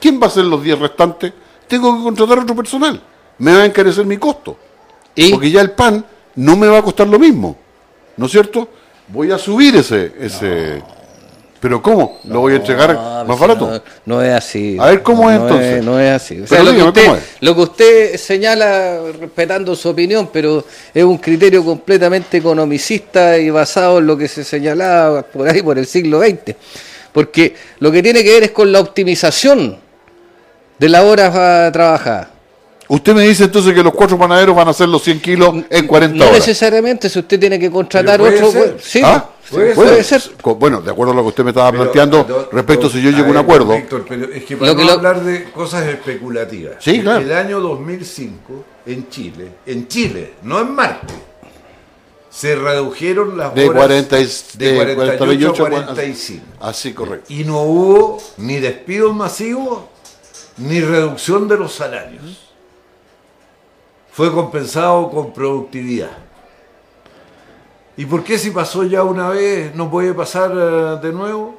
¿Quién 0.00 0.20
va 0.20 0.26
a 0.26 0.28
hacer 0.28 0.44
los 0.44 0.62
10 0.62 0.78
restantes? 0.78 1.32
Tengo 1.66 1.96
que 1.96 2.02
contratar 2.02 2.38
otro 2.40 2.54
personal. 2.54 3.00
Me 3.38 3.54
va 3.54 3.62
a 3.62 3.64
encarecer 3.64 4.04
mi 4.04 4.18
costo. 4.18 4.56
¿Y? 5.14 5.30
Porque 5.30 5.50
ya 5.50 5.60
el 5.60 5.70
pan 5.72 6.04
no 6.36 6.56
me 6.56 6.66
va 6.66 6.78
a 6.78 6.82
costar 6.82 7.08
lo 7.08 7.18
mismo. 7.18 7.56
¿No 8.16 8.26
es 8.26 8.32
cierto? 8.32 8.68
Voy 9.08 9.30
a 9.30 9.38
subir 9.38 9.76
ese... 9.76 10.12
ese... 10.18 10.82
¿Pero 11.62 11.80
cómo? 11.80 12.18
¿Lo 12.24 12.40
voy 12.40 12.54
a 12.54 12.56
entregar 12.56 12.92
No, 12.92 13.24
más 13.24 13.38
barato? 13.38 13.70
No, 13.70 14.16
no 14.16 14.20
es 14.20 14.32
así. 14.34 14.76
A 14.80 14.86
ver, 14.86 15.00
¿cómo 15.00 15.30
es 15.30 15.40
entonces? 15.40 15.84
no 15.84 16.00
es 16.00 16.10
así. 16.10 16.40
O 16.40 16.44
Pero 16.48 16.64
sea, 16.64 16.72
lo, 16.72 16.76
que 16.76 16.82
usted, 16.82 17.04
¿cómo 17.04 17.16
es? 17.16 17.22
lo 17.38 17.54
que 17.54 17.60
usted 17.60 18.16
señala, 18.16 18.98
respetando 19.20 19.76
su 19.76 19.88
opinión, 19.88 20.28
pero 20.32 20.64
es 20.92 21.04
un 21.04 21.18
criterio 21.18 21.64
completamente 21.64 22.38
economicista 22.38 23.38
y 23.38 23.48
basado 23.50 24.00
en 24.00 24.08
lo 24.08 24.18
que 24.18 24.26
se 24.26 24.42
señalaba 24.42 25.22
por 25.22 25.48
ahí 25.48 25.62
por 25.62 25.78
el 25.78 25.86
siglo 25.86 26.20
XX. 26.20 26.56
Porque 27.12 27.54
lo 27.78 27.92
que 27.92 28.02
tiene 28.02 28.24
que 28.24 28.30
ver 28.32 28.42
es 28.42 28.50
con 28.50 28.72
la 28.72 28.80
optimización 28.80 29.78
de 30.80 30.88
las 30.88 31.04
horas 31.04 31.32
ah, 31.32 31.70
trabajadas. 31.72 32.26
Usted 32.94 33.14
me 33.14 33.22
dice 33.26 33.44
entonces 33.44 33.72
que 33.72 33.82
los 33.82 33.94
cuatro 33.94 34.18
panaderos 34.18 34.54
van 34.54 34.68
a 34.68 34.72
hacer 34.72 34.86
los 34.86 35.02
100 35.02 35.20
kilos 35.20 35.54
en 35.70 35.86
40 35.86 36.14
No 36.14 36.24
horas. 36.26 36.40
necesariamente, 36.40 37.08
si 37.08 37.18
usted 37.20 37.40
tiene 37.40 37.58
que 37.58 37.70
contratar 37.70 38.20
puede 38.20 38.36
otro. 38.36 38.50
ser. 38.52 38.72
pues, 38.74 38.84
Sí, 38.84 39.00
¿Ah? 39.02 39.30
Puede 39.50 39.74
puede, 39.74 40.04
ser. 40.04 40.22
Bueno, 40.58 40.82
de 40.82 40.90
acuerdo 40.90 41.12
a 41.12 41.16
lo 41.16 41.22
que 41.22 41.28
usted 41.28 41.42
me 41.44 41.50
estaba 41.52 41.70
Pero, 41.70 41.84
planteando 41.84 42.24
do- 42.24 42.48
respecto 42.52 42.88
do- 42.88 42.90
si 42.92 43.00
yo 43.00 43.10
llego 43.10 43.28
a 43.28 43.30
un 43.30 43.36
acuerdo. 43.38 43.74
Víctor, 43.74 44.04
pero 44.06 44.30
es 44.30 44.44
que 44.44 44.56
para 44.58 44.70
Lo 44.72 44.76
que 44.76 44.82
no 44.82 44.88
lo- 44.88 44.94
hablar 44.94 45.22
de 45.24 45.44
cosas 45.52 45.86
especulativas. 45.86 46.74
Sí, 46.80 47.00
claro. 47.00 47.20
El 47.20 47.32
año 47.32 47.60
2005, 47.60 48.64
en 48.84 49.08
Chile, 49.08 49.48
en 49.64 49.88
Chile, 49.88 50.34
no 50.42 50.60
en 50.60 50.74
Marte, 50.74 51.14
se 52.28 52.54
redujeron 52.56 53.36
las 53.38 53.54
De 53.54 53.68
horas 53.70 53.76
40 53.84 54.20
y- 54.20 54.28
de 54.58 54.72
de 54.72 54.94
48 54.94 55.12
a 55.12 55.16
48 55.16 55.64
45. 55.64 56.44
Así, 56.60 56.92
correcto. 56.92 57.32
Y 57.32 57.44
no 57.44 57.62
hubo 57.62 58.22
ni 58.36 58.56
despidos 58.58 59.14
masivos 59.14 59.84
ni 60.58 60.80
reducción 60.82 61.48
de 61.48 61.56
los 61.56 61.72
salarios. 61.72 62.51
Fue 64.12 64.30
compensado 64.32 65.10
con 65.10 65.32
productividad. 65.32 66.10
¿Y 67.96 68.04
por 68.06 68.22
qué 68.24 68.38
si 68.38 68.50
pasó 68.50 68.84
ya 68.84 69.02
una 69.02 69.28
vez 69.30 69.74
no 69.74 69.90
puede 69.90 70.12
pasar 70.14 70.50
eh, 70.54 70.98
de 71.06 71.12
nuevo? 71.12 71.56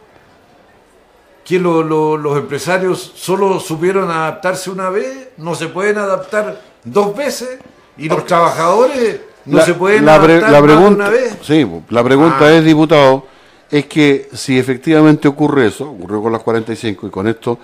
¿Que 1.44 1.60
lo- 1.60 1.84
lo- 1.84 2.18
los 2.18 2.38
empresarios 2.38 3.12
solo 3.16 3.60
supieron 3.60 4.10
adaptarse 4.10 4.70
una 4.70 4.90
vez? 4.90 5.30
¿No 5.38 5.56
se 5.56 5.68
pueden 5.68 5.98
adaptar 5.98 6.62
dos 6.84 7.16
veces? 7.16 7.60
¿Y 7.98 8.08
los 8.10 8.26
trabajadores 8.26 9.22
no 9.46 9.58
La- 9.58 9.66
se 9.66 9.74
pueden 9.74 10.06
la 10.06 10.16
adaptar 10.16 10.42
la 10.52 10.62
más 10.62 10.62
de 10.62 10.68
pregunta, 10.68 10.96
una 10.96 11.10
vez? 11.10 11.38
Sí, 11.42 11.68
la 11.90 12.04
pregunta 12.04 12.38
Ah. 12.42 12.54
es, 12.54 12.64
diputado, 12.64 13.28
es 13.70 13.86
que 13.88 14.30
si 14.34 14.58
efectivamente 14.58 15.28
ocurre 15.28 15.68
eso, 15.68 15.90
ocurrió 15.92 16.22
con 16.22 16.32
las 16.32 16.42
45 16.44 17.08
y 17.08 17.10
con 17.10 17.28
esto, 17.28 17.60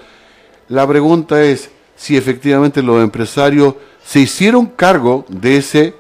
la 0.67 0.85
pregunta 0.87 1.41
es 1.43 1.69
si 1.95 2.17
efectivamente 2.17 2.81
los 2.83 3.01
empresarios 3.01 3.75
se 4.09 4.19
hicieron 4.21 4.65
cargo 4.65 5.23
de 5.29 5.57
ese 5.57 5.93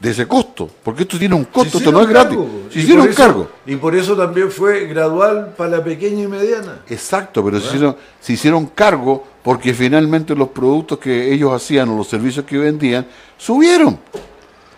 de 0.00 0.10
ese 0.10 0.26
costo, 0.28 0.70
porque 0.82 1.02
esto 1.02 1.18
tiene 1.18 1.34
un 1.34 1.44
costo, 1.44 1.78
esto 1.78 1.90
no 1.92 2.00
es 2.00 2.08
gratis. 2.08 2.36
cargo, 2.38 2.48
Se 2.70 2.78
hicieron 2.78 3.08
eso- 3.08 3.16
cargo. 3.16 3.48
Y 3.66 3.74
por 3.76 3.94
eso 3.96 4.16
también 4.16 4.50
fue 4.50 4.86
gradual 4.86 5.52
para 5.56 5.70
la 5.78 5.84
pequeña 5.84 6.22
y 6.22 6.28
mediana. 6.28 6.80
Exacto, 6.88 7.44
pero 7.44 7.60
se 7.60 7.66
hicieron, 7.66 7.96
se 8.20 8.32
hicieron 8.32 8.66
cargo 8.66 9.26
porque 9.42 9.74
finalmente 9.74 10.34
los 10.36 10.48
productos 10.48 10.98
que 10.98 11.30
ellos 11.34 11.52
hacían 11.52 11.88
o 11.90 11.96
los 11.96 12.06
servicios 12.08 12.46
que 12.46 12.56
vendían 12.56 13.06
subieron. 13.36 13.98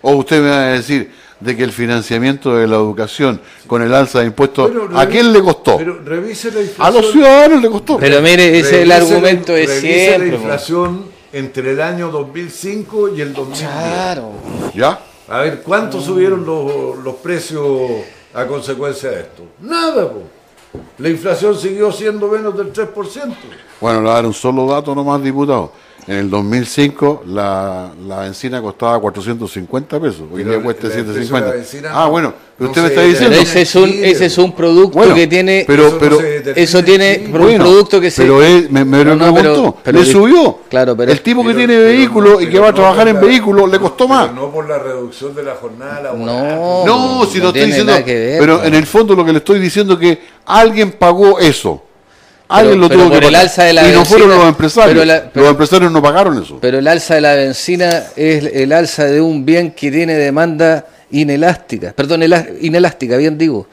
O 0.00 0.12
usted 0.16 0.42
me 0.42 0.48
va 0.50 0.62
a 0.62 0.72
decir 0.72 1.12
de 1.38 1.54
que 1.54 1.62
el 1.62 1.72
financiamiento 1.72 2.56
de 2.56 2.66
la 2.66 2.76
educación 2.76 3.40
con 3.68 3.82
el 3.82 3.94
alza 3.94 4.20
de 4.20 4.26
impuestos, 4.26 4.72
¿a 4.94 5.06
quién 5.06 5.32
le 5.32 5.42
costó? 5.42 5.76
Pero 5.76 6.00
revise 6.02 6.50
la 6.50 6.86
A 6.86 6.90
los 6.90 7.12
ciudadanos 7.12 7.62
le 7.62 7.68
costó. 7.68 7.98
Pero 7.98 8.20
mire, 8.22 8.58
ese 8.58 8.78
es 8.78 8.82
el 8.84 8.90
argumento 8.90 9.52
de 9.52 9.68
siempre. 9.68 10.30
la 10.30 10.34
inflación 10.34 11.17
entre 11.32 11.72
el 11.72 11.80
año 11.80 12.10
2005 12.10 13.10
y 13.14 13.20
el 13.20 13.32
2010. 13.34 13.70
Claro. 13.70 14.30
¿Ya? 14.74 15.00
A 15.28 15.40
ver, 15.40 15.62
¿cuánto 15.62 16.00
subieron 16.00 16.44
los, 16.44 16.98
los 16.98 17.14
precios 17.16 17.64
a 18.34 18.46
consecuencia 18.46 19.10
de 19.10 19.20
esto? 19.20 19.42
Nada, 19.60 20.08
po. 20.08 20.22
La 20.98 21.08
inflación 21.08 21.56
siguió 21.56 21.90
siendo 21.92 22.28
menos 22.28 22.56
del 22.56 22.72
3%. 22.72 22.92
Bueno, 23.80 23.98
le 23.98 24.04
voy 24.04 24.10
a 24.10 24.14
dar 24.14 24.26
un 24.26 24.34
solo 24.34 24.66
dato 24.66 24.94
nomás, 24.94 25.22
diputado. 25.22 25.72
En 26.08 26.14
el 26.16 26.30
2005 26.30 27.24
la, 27.26 27.90
la 28.06 28.20
benzina 28.20 28.62
costaba 28.62 28.98
450 28.98 30.00
pesos, 30.00 30.22
hoy 30.32 30.42
día 30.42 30.58
cuesta 30.62 30.86
el 30.86 30.92
precio 31.04 31.04
de 31.04 31.08
la 31.20 31.24
750. 31.26 31.50
benzina 31.52 31.90
Ah, 31.92 32.04
no- 32.06 32.10
bueno, 32.10 32.34
pero 32.56 32.64
no 32.66 32.70
usted 32.70 32.82
me 32.82 32.88
está 32.88 33.02
diciendo... 33.02 33.36
ese 33.36 33.60
es 33.60 33.74
un, 33.74 33.90
ese 33.90 34.24
es 34.24 34.38
un 34.38 34.54
producto 34.56 34.96
Bueno, 34.96 35.14
que 35.14 35.26
tiene. 35.26 35.64
pero- 35.66 35.82
Eso 35.88 35.92
no 35.96 35.98
pero- 36.00 36.18
eso 36.56 36.78
en 36.78 36.84
tiene 36.86 37.24
un 37.30 37.58
producto 37.58 38.00
que 38.00 38.10
se- 38.10 38.22
Pero 38.22 38.42
es- 38.42 38.70
me, 38.70 38.86
me 38.86 39.04
No, 39.04 39.04
lo 39.04 39.16
no, 39.16 39.34
pero- 39.84 39.98
le 39.98 40.04
subió. 40.06 40.60
claro, 40.70 40.96
pero- 40.96 41.12
el 41.12 41.20
tipo 41.20 41.42
que 41.42 41.48
Pero- 41.48 41.58
tiene 41.58 41.74
pero 41.74 41.84
vehículo 41.88 42.40
y 42.40 42.48
que 42.48 42.58
va 42.58 42.68
a 42.68 42.72
trabajar 42.74 43.06
en 43.08 43.14
la- 43.16 43.20
vehículo 43.20 43.66
le 43.66 43.78
costó 43.78 44.06
pero 44.06 44.08
más. 44.08 44.32
No 44.34 44.50
por 44.50 44.66
la 44.66 44.78
reducción 44.78 45.34
de 45.34 45.42
la 45.42 45.56
jornada 45.56 46.00
laboral. 46.04 46.24
No, 46.24 46.86
No, 46.86 47.26
si 47.26 47.38
no, 47.38 47.48
estoy 47.48 47.52
tiene 47.52 47.66
diciendo, 47.66 47.92
nada 47.92 48.02
que 48.04 48.14
ver, 48.14 48.38
pero 48.40 48.58
po. 48.60 48.64
en 48.64 48.74
el 48.74 48.86
fondo 48.86 49.14
lo 49.14 49.26
que 49.26 49.32
le 49.32 49.38
estoy 49.38 49.58
diciendo 49.58 49.92
es 49.92 49.98
que 50.00 50.18
alguien 50.46 50.92
pagó 50.92 51.38
eso. 51.38 51.82
Alguien 52.48 52.80
lo 52.80 52.88
pero 52.88 53.00
tuvo 53.02 53.10
que 53.10 53.14
por 53.16 53.24
el 53.24 53.30
pagar. 53.32 53.42
alza 53.42 53.64
de 53.64 53.72
la 53.74 53.88
y 53.88 53.92
no 53.92 54.04
fueron 54.04 54.28
los 54.30 54.44
empresarios. 54.46 54.94
pero 54.94 55.04
la- 55.04 55.30
pero- 55.30 55.44
los 55.44 55.50
empresarios 55.52 55.92
no 55.92 56.02
pagaron 56.02 56.42
eso. 56.42 56.58
Pero 56.60 56.78
el 56.78 56.88
alza 56.88 57.14
de 57.16 57.20
la 57.20 57.34
benzina 57.34 58.04
es 58.16 58.44
el 58.54 58.72
alza 58.72 59.04
de 59.04 59.20
un 59.20 59.44
bien 59.44 59.72
que 59.72 59.90
tiene 59.90 60.14
demanda 60.14 60.86
inelástica, 61.10 61.92
perdón, 61.92 62.22
elá- 62.22 62.46
inelástica, 62.60 63.16
bien 63.16 63.36
digo. 63.36 63.66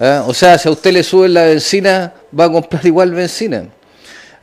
¿ah? 0.00 0.24
O 0.26 0.34
sea, 0.34 0.58
si 0.58 0.68
a 0.68 0.72
usted 0.72 0.92
le 0.92 1.02
suben 1.02 1.32
la 1.34 1.44
benzina, 1.44 2.12
va 2.38 2.44
a 2.46 2.52
comprar 2.52 2.84
igual 2.86 3.12
benzina. 3.12 3.64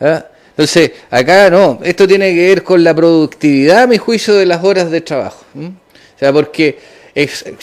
¿ah? 0.02 0.26
Entonces, 0.50 0.92
acá 1.10 1.50
no, 1.50 1.80
esto 1.84 2.08
tiene 2.08 2.34
que 2.34 2.48
ver 2.50 2.64
con 2.64 2.84
la 2.84 2.94
productividad, 2.94 3.84
a 3.84 3.88
mi 3.88 3.98
juicio, 3.98 4.34
de 4.36 4.46
las 4.46 4.64
horas 4.64 4.90
de 4.92 5.02
trabajo. 5.02 5.46
O 5.56 6.20
sea, 6.20 6.34
porque 6.34 6.78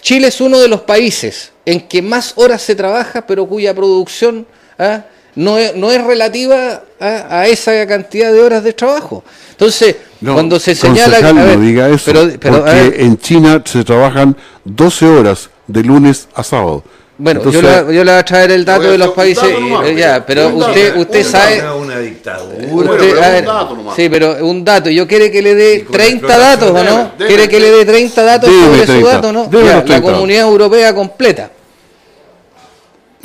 Chile 0.01 0.29
es 0.29 0.41
uno 0.41 0.59
de 0.59 0.69
los 0.69 0.81
países 0.83 1.51
en 1.65 1.81
que 1.89 2.01
más 2.01 2.33
horas 2.37 2.63
se 2.63 2.75
trabaja, 2.75 3.27
pero 3.27 3.47
cuya 3.47 3.75
producción 3.75 4.47
¿ah? 4.79 5.03
No, 5.37 5.59
es, 5.59 5.77
no, 5.77 5.91
es, 5.91 6.03
relativa 6.03 6.83
a, 6.99 7.47
esa 7.47 7.87
cantidad 7.87 8.33
de 8.33 8.41
horas 8.41 8.65
de 8.65 8.73
trabajo. 8.73 9.23
Entonces, 9.51 9.97
cuando 10.25 10.59
se 10.59 10.75
señala... 10.75 11.33
no 11.33 11.57
diga 11.59 11.89
eso, 11.89 12.13
porque 12.13 12.95
en 12.99 13.19
China 13.19 13.63
se 13.65 13.85
trabajan 13.85 14.37
12 14.65 15.07
horas 15.07 15.51
de 15.67 15.83
lunes 15.83 16.29
a 16.35 16.43
sábado. 16.43 16.83
Bueno, 17.19 17.51
yo, 17.51 17.63
le, 17.63 17.69
yo, 17.95 18.05
le, 18.05 18.13
voy 18.13 18.21
a 18.21 18.25
traer 18.25 18.51
el 18.51 18.65
dato 18.65 18.91
de 18.91 18.99
los 18.99 19.11
países, 19.13 19.45
eh, 19.45 19.95
ya, 19.97 20.25
pero 20.27 20.49
usted, 20.49 20.97
usted 20.97 21.25
sabe... 21.25 21.63
Una 21.71 21.99
dictadura. 21.99 23.95
sí, 23.97 24.09
pero 24.11 24.47
un 24.47 24.63
dato, 24.63 24.91
yo 24.91 25.07
quiere 25.07 25.31
que 25.31 25.41
le 25.41 25.55
dé 25.55 25.87
30 25.91 26.39
datos, 26.39 26.71
¿o 26.73 26.85
no? 26.85 27.13
¿Quiere 27.17 27.49
que 27.49 27.59
le 27.59 27.71
dé 27.71 27.85
30 27.87 28.23
datos 28.23 28.51
sobre 28.51 28.87
su 28.87 29.07
dato, 29.07 29.33
no? 29.33 29.49
la 29.87 30.01
comunidad 30.03 30.43
europea 30.43 30.95
completa. 30.95 31.51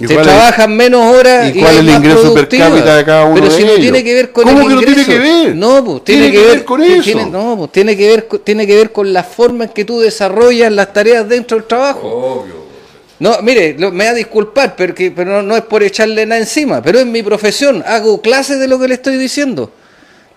Se 0.07 0.15
trabajan 0.15 0.75
menos 0.75 1.15
horas 1.15 1.53
y, 1.53 1.59
cuál 1.59 1.73
es 1.73 1.79
el 1.79 1.89
ingreso 1.89 2.33
per 2.33 2.47
cápita 2.47 2.97
de 2.97 3.05
cada 3.05 3.25
uno 3.25 3.35
pero 3.35 3.51
si 3.51 3.63
no 3.63 3.73
tiene 3.73 4.03
que 4.03 4.13
ver 4.13 4.31
con 4.31 4.43
¿Cómo 4.43 4.61
el 4.61 4.67
que 4.67 4.73
no 4.73 4.81
tiene 4.81 5.05
que 5.05 5.19
ver? 5.19 5.55
No, 5.55 5.83
pues 5.83 6.03
tiene, 6.03 6.31
que, 6.31 6.39
ver, 6.39 6.65
con 6.65 6.81
eso. 6.81 7.03
Tiene, 7.03 7.25
no, 7.25 7.57
pues 7.57 7.71
tiene 7.71 7.97
que 7.97 8.07
ver 8.07 8.27
tiene 8.43 8.67
que 8.67 8.75
ver 8.75 8.91
con 8.91 9.11
la 9.13 9.23
forma 9.23 9.65
en 9.65 9.69
que 9.71 9.85
tú 9.85 9.99
desarrollas 9.99 10.71
las 10.71 10.93
tareas 10.93 11.27
dentro 11.27 11.57
del 11.57 11.67
trabajo. 11.67 12.07
Obvio. 12.07 12.61
No, 13.21 13.39
mire, 13.43 13.75
me 13.77 14.05
va 14.05 14.09
a 14.09 14.13
disculpar, 14.15 14.75
porque, 14.75 15.11
pero 15.11 15.43
no, 15.43 15.55
es 15.55 15.61
por 15.61 15.83
echarle 15.83 16.25
nada 16.25 16.41
encima, 16.41 16.81
pero 16.81 16.99
es 16.99 17.05
mi 17.05 17.21
profesión, 17.21 17.83
hago 17.85 18.19
clases 18.19 18.59
de 18.59 18.67
lo 18.67 18.79
que 18.79 18.87
le 18.87 18.95
estoy 18.95 19.15
diciendo. 19.17 19.71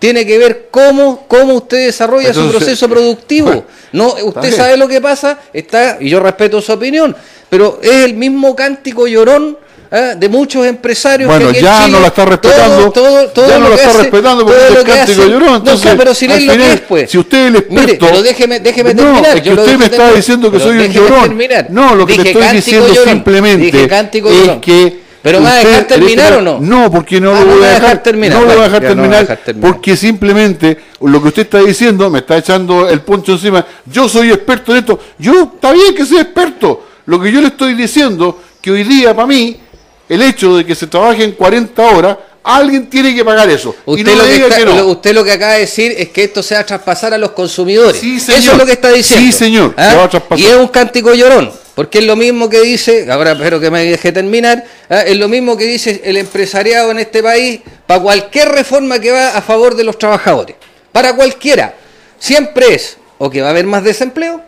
Tiene 0.05 0.23
que 0.23 0.37
ver 0.37 0.67
cómo, 0.69 1.25
cómo 1.27 1.55
usted 1.55 1.87
desarrolla 1.87 2.31
su 2.31 2.47
proceso 2.51 2.87
productivo. 2.87 3.65
no, 3.91 4.13
usted 4.23 4.55
sabe 4.55 4.77
lo 4.77 4.87
que 4.87 5.01
pasa, 5.01 5.39
está, 5.51 5.97
y 5.99 6.09
yo 6.09 6.19
respeto 6.19 6.61
su 6.61 6.71
opinión, 6.73 7.15
pero 7.49 7.79
es 7.81 8.03
el 8.05 8.13
mismo 8.13 8.55
cántico 8.55 9.07
llorón 9.07 9.57
¿eh? 9.91 10.13
de 10.15 10.29
muchos 10.29 10.63
empresarios 10.63 11.27
bueno, 11.27 11.51
que 11.51 11.59
ya 11.59 11.87
no 11.87 11.99
la 11.99 12.07
está 12.07 12.23
respetando 12.23 12.91
todo, 12.91 13.29
todo, 13.29 13.47
ya 13.47 13.57
no 13.57 13.63
lo 13.63 13.69
la 13.69 13.75
está 13.77 13.89
hace, 13.89 13.97
respetando 14.03 14.45
porque 14.45 14.61
es 14.61 14.83
cántico 14.83 15.25
llorón 15.25 15.55
entonces 15.55 15.91
no, 15.91 15.97
pero 15.97 16.13
si 16.13 16.25
es 16.25 16.43
lo 16.43 16.53
que 16.53 16.73
es 16.73 16.81
pues 16.81 17.09
si 17.09 17.17
usted 17.17 17.37
es 17.39 17.47
el 17.47 17.55
experto 17.55 17.81
mire, 17.81 17.97
pero 17.99 18.21
déjeme, 18.21 18.59
déjeme 18.59 18.93
no, 18.93 19.01
terminar 19.01 19.37
es 19.37 19.41
que 19.41 19.53
usted 19.53 19.77
me 19.79 19.85
está 19.85 20.13
diciendo 20.13 20.51
que 20.51 20.59
soy 20.59 20.77
un 20.77 20.91
llorón 20.91 21.21
terminar. 21.21 21.67
no 21.71 21.95
lo 21.95 22.05
que 22.05 22.15
le 22.15 22.29
estoy 22.29 22.47
diciendo 22.57 22.87
llorón. 22.89 23.09
simplemente 23.09 23.83
es 23.83 24.59
que 24.61 25.04
pero 25.25 25.39
me 25.39 25.45
va 25.45 25.53
a 25.53 25.57
dejar 25.57 25.87
terminar 25.87 26.33
o 26.33 26.41
no? 26.43 26.59
No, 26.59 26.91
porque 26.91 27.19
no 27.19 27.31
ah, 27.31 27.39
lo 27.43 27.55
voy 27.55 27.63
a 27.63 27.69
dejar, 27.69 28.03
terminar. 28.03 28.37
No 28.37 28.45
lo 28.45 28.53
voy 28.53 28.59
a 28.59 28.63
dejar 28.65 28.81
terminar, 28.83 29.39
porque 29.59 29.97
simplemente 29.97 30.77
lo 31.01 31.19
que 31.19 31.29
usted 31.29 31.41
está 31.41 31.61
diciendo 31.61 32.11
me 32.11 32.19
está 32.19 32.37
echando 32.37 32.87
el 32.87 33.01
poncho 33.01 33.31
encima. 33.31 33.65
Yo 33.87 34.07
soy 34.07 34.29
experto 34.29 34.71
en 34.71 34.77
esto. 34.77 34.99
Yo, 35.17 35.51
está 35.55 35.71
bien 35.71 35.95
que 35.95 36.05
soy 36.05 36.19
experto. 36.19 36.85
Lo 37.07 37.19
que 37.19 37.31
yo 37.31 37.41
le 37.41 37.47
estoy 37.47 37.73
diciendo, 37.73 38.39
que 38.61 38.69
hoy 38.69 38.83
día 38.83 39.15
para 39.15 39.25
mí 39.27 39.59
el 40.07 40.21
hecho 40.21 40.57
de 40.57 40.63
que 40.63 40.75
se 40.75 40.85
trabaje 40.85 41.23
en 41.23 41.31
40 41.31 41.81
horas, 41.81 42.17
alguien 42.45 42.87
tiene 42.89 43.15
que 43.15 43.25
pagar 43.25 43.49
eso. 43.49 43.75
Usted, 43.85 44.15
lo, 44.15 44.23
que 44.23 44.83
usted 44.83 45.13
lo 45.13 45.23
que 45.23 45.31
acaba 45.31 45.53
de 45.53 45.61
decir 45.61 45.93
es 45.97 46.09
que 46.09 46.25
esto 46.25 46.43
se 46.43 46.53
va 46.53 46.61
a 46.61 46.65
traspasar 46.65 47.13
a 47.13 47.17
los 47.17 47.31
consumidores. 47.31 47.99
Sí, 47.99 48.19
señor. 48.19 48.39
Eso 48.39 48.51
es 48.51 48.57
lo 48.57 48.65
que 48.65 48.71
está 48.73 48.91
diciendo. 48.91 49.25
Sí, 49.25 49.31
señor. 49.31 49.73
¿Ah? 49.77 50.09
Y 50.35 50.45
es 50.45 50.55
un 50.55 50.67
cántico 50.67 51.13
llorón. 51.13 51.51
Porque 51.73 51.97
es 51.99 52.05
lo 52.05 52.15
mismo 52.15 52.47
que 52.47 52.61
dice, 52.61 53.11
ahora 53.11 53.33
espero 53.33 53.59
que 53.59 53.69
me 53.69 53.83
deje 53.83 54.13
terminar, 54.13 54.63
¿ah? 54.89 55.01
es 55.01 55.17
lo 55.17 55.27
mismo 55.27 55.57
que 55.57 55.65
dice 55.65 56.01
el 56.05 56.15
empresariado 56.15 56.89
en 56.91 56.99
este 56.99 57.21
país 57.21 57.59
para 57.85 58.01
cualquier 58.01 58.47
reforma 58.49 58.97
que 58.99 59.11
va 59.11 59.29
a 59.29 59.41
favor 59.41 59.75
de 59.75 59.83
los 59.83 59.97
trabajadores. 59.99 60.55
Para 60.93 61.13
cualquiera. 61.15 61.75
Siempre 62.17 62.75
es 62.75 62.97
o 63.17 63.29
que 63.29 63.41
va 63.41 63.47
a 63.47 63.51
haber 63.51 63.65
más 63.65 63.83
desempleo, 63.83 64.41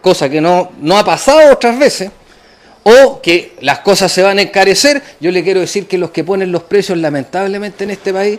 cosa 0.00 0.28
que 0.28 0.40
no, 0.40 0.72
no 0.80 0.98
ha 0.98 1.04
pasado 1.04 1.52
otras 1.52 1.78
veces, 1.78 2.10
o 2.88 3.20
que 3.20 3.52
las 3.60 3.80
cosas 3.80 4.10
se 4.10 4.22
van 4.22 4.38
a 4.38 4.42
encarecer, 4.42 5.02
yo 5.20 5.30
le 5.30 5.42
quiero 5.42 5.60
decir 5.60 5.86
que 5.86 5.98
los 5.98 6.10
que 6.10 6.24
ponen 6.24 6.50
los 6.52 6.62
precios 6.62 6.98
lamentablemente 6.98 7.84
en 7.84 7.90
este 7.90 8.12
país 8.12 8.38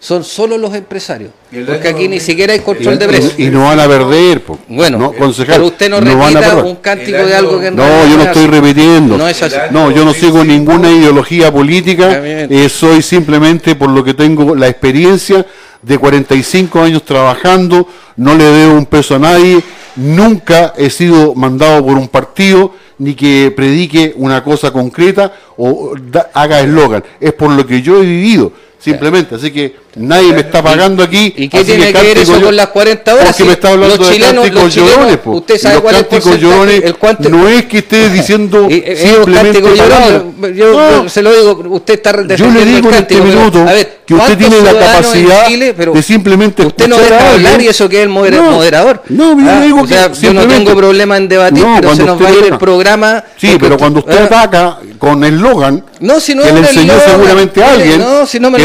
son 0.00 0.22
solo 0.22 0.56
los 0.56 0.72
empresarios, 0.74 1.32
porque 1.66 1.88
aquí 1.88 2.06
ni 2.06 2.20
siquiera 2.20 2.52
hay 2.52 2.60
control 2.60 3.00
de 3.00 3.08
precios. 3.08 3.34
Y 3.36 3.48
no 3.50 3.64
van 3.64 3.80
a 3.80 3.88
perder, 3.88 4.42
bueno, 4.68 4.96
no, 4.96 5.10
pero 5.12 5.28
usted 5.66 5.90
no, 5.90 6.00
repita 6.00 6.56
un 6.62 6.76
cántico 6.76 7.26
de 7.26 7.34
algo 7.34 7.58
que 7.60 7.72
no 7.72 8.06
yo 8.06 8.16
no 8.16 8.22
estoy 8.22 8.46
repitiendo. 8.46 9.18
No 9.18 9.28
es 9.28 9.42
así. 9.42 9.56
No, 9.72 9.90
yo 9.90 10.04
no 10.04 10.14
sigo 10.14 10.44
ninguna 10.44 10.90
ideología 10.90 11.52
política, 11.52 12.22
eh, 12.22 12.68
soy 12.68 13.02
simplemente 13.02 13.74
por 13.74 13.90
lo 13.90 14.04
que 14.04 14.14
tengo 14.14 14.54
la 14.54 14.68
experiencia 14.68 15.44
de 15.82 15.98
45 15.98 16.80
años 16.80 17.04
trabajando, 17.04 17.88
no 18.16 18.36
le 18.36 18.44
debo 18.44 18.74
un 18.74 18.86
peso 18.86 19.16
a 19.16 19.18
nadie, 19.18 19.60
nunca 19.98 20.72
he 20.76 20.88
sido 20.90 21.34
mandado 21.34 21.84
por 21.84 21.98
un 21.98 22.08
partido 22.08 22.72
ni 22.98 23.14
que 23.14 23.52
predique 23.54 24.14
una 24.16 24.42
cosa 24.42 24.70
concreta 24.70 25.32
o 25.56 25.92
haga 26.34 26.60
eslogan. 26.60 27.04
Es 27.20 27.32
por 27.32 27.50
lo 27.50 27.66
que 27.66 27.82
yo 27.82 28.02
he 28.02 28.06
vivido, 28.06 28.52
simplemente. 28.78 29.34
Así 29.34 29.50
que 29.50 29.76
nadie 29.98 30.32
me 30.32 30.40
está 30.40 30.62
pagando 30.62 31.02
aquí. 31.02 31.34
¿Y 31.36 31.48
qué 31.48 31.64
tiene 31.64 31.92
que, 31.92 32.02
ver 32.02 32.18
eso 32.18 32.40
con 32.40 32.56
las 32.56 32.68
40 32.68 33.14
horas? 33.14 33.26
Porque 33.26 33.44
me 33.44 33.52
está 33.52 33.70
hablando 33.70 33.96
los 33.96 34.10
chilenos, 34.10 34.44
de 34.44 34.50
cánticos 34.50 34.74
llorones. 34.74 35.18
Usted 35.24 35.58
sabe 35.58 35.80
cuál 35.80 36.06
es 36.10 36.26
el 36.26 36.38
llorones 36.38 36.82
el 36.84 37.30
no 37.30 37.48
es 37.48 37.66
que 37.66 37.78
esté 37.78 38.08
diciendo 38.08 38.68
simplemente 38.96 39.60
llorón, 39.60 40.54
yo, 40.54 41.02
no. 41.02 41.08
se 41.08 41.22
lo 41.22 41.32
digo, 41.32 41.74
usted 41.74 41.94
está 41.94 42.36
Yo 42.36 42.50
le 42.50 42.64
digo 42.64 42.88
en 42.88 42.94
este 42.94 43.20
minuto 43.20 43.64
que 44.06 44.14
usted 44.14 44.38
tiene 44.38 44.60
la 44.62 44.72
capacidad 44.72 45.48
de 45.48 46.02
simplemente 46.02 46.64
Usted 46.64 46.88
no 46.88 46.96
deja 46.96 47.32
hablar 47.32 47.60
y 47.60 47.68
eso 47.68 47.88
que 47.88 47.98
es 47.98 48.02
el 48.02 48.08
moderador. 48.08 49.02
No, 49.08 49.38
yo 49.38 49.50
ah, 49.50 49.60
digo 49.60 49.86
que 49.86 49.96
yo 50.20 50.32
no 50.32 50.46
tengo 50.46 50.74
problema 50.74 51.16
en 51.16 51.28
debatir, 51.28 51.64
pero 51.80 51.94
se 51.94 52.04
nos 52.04 52.22
va 52.22 52.28
a 52.28 52.32
ir 52.32 52.44
el 52.44 52.58
programa. 52.58 53.24
Sí, 53.36 53.56
pero 53.58 53.76
cuando 53.76 54.00
usted 54.00 54.18
ah. 54.18 54.24
ataca 54.24 54.78
con 54.98 55.22
el 55.24 55.34
eslogan 55.34 55.84
no, 56.00 56.20
si 56.20 56.34
no 56.34 56.42
que 56.42 56.52
le 56.52 56.58
enseñó 56.60 56.94
seguramente 57.00 57.62
a 57.62 57.72
alguien 57.72 57.98
no, 58.00 58.24
no 58.40 58.50
me 58.50 58.58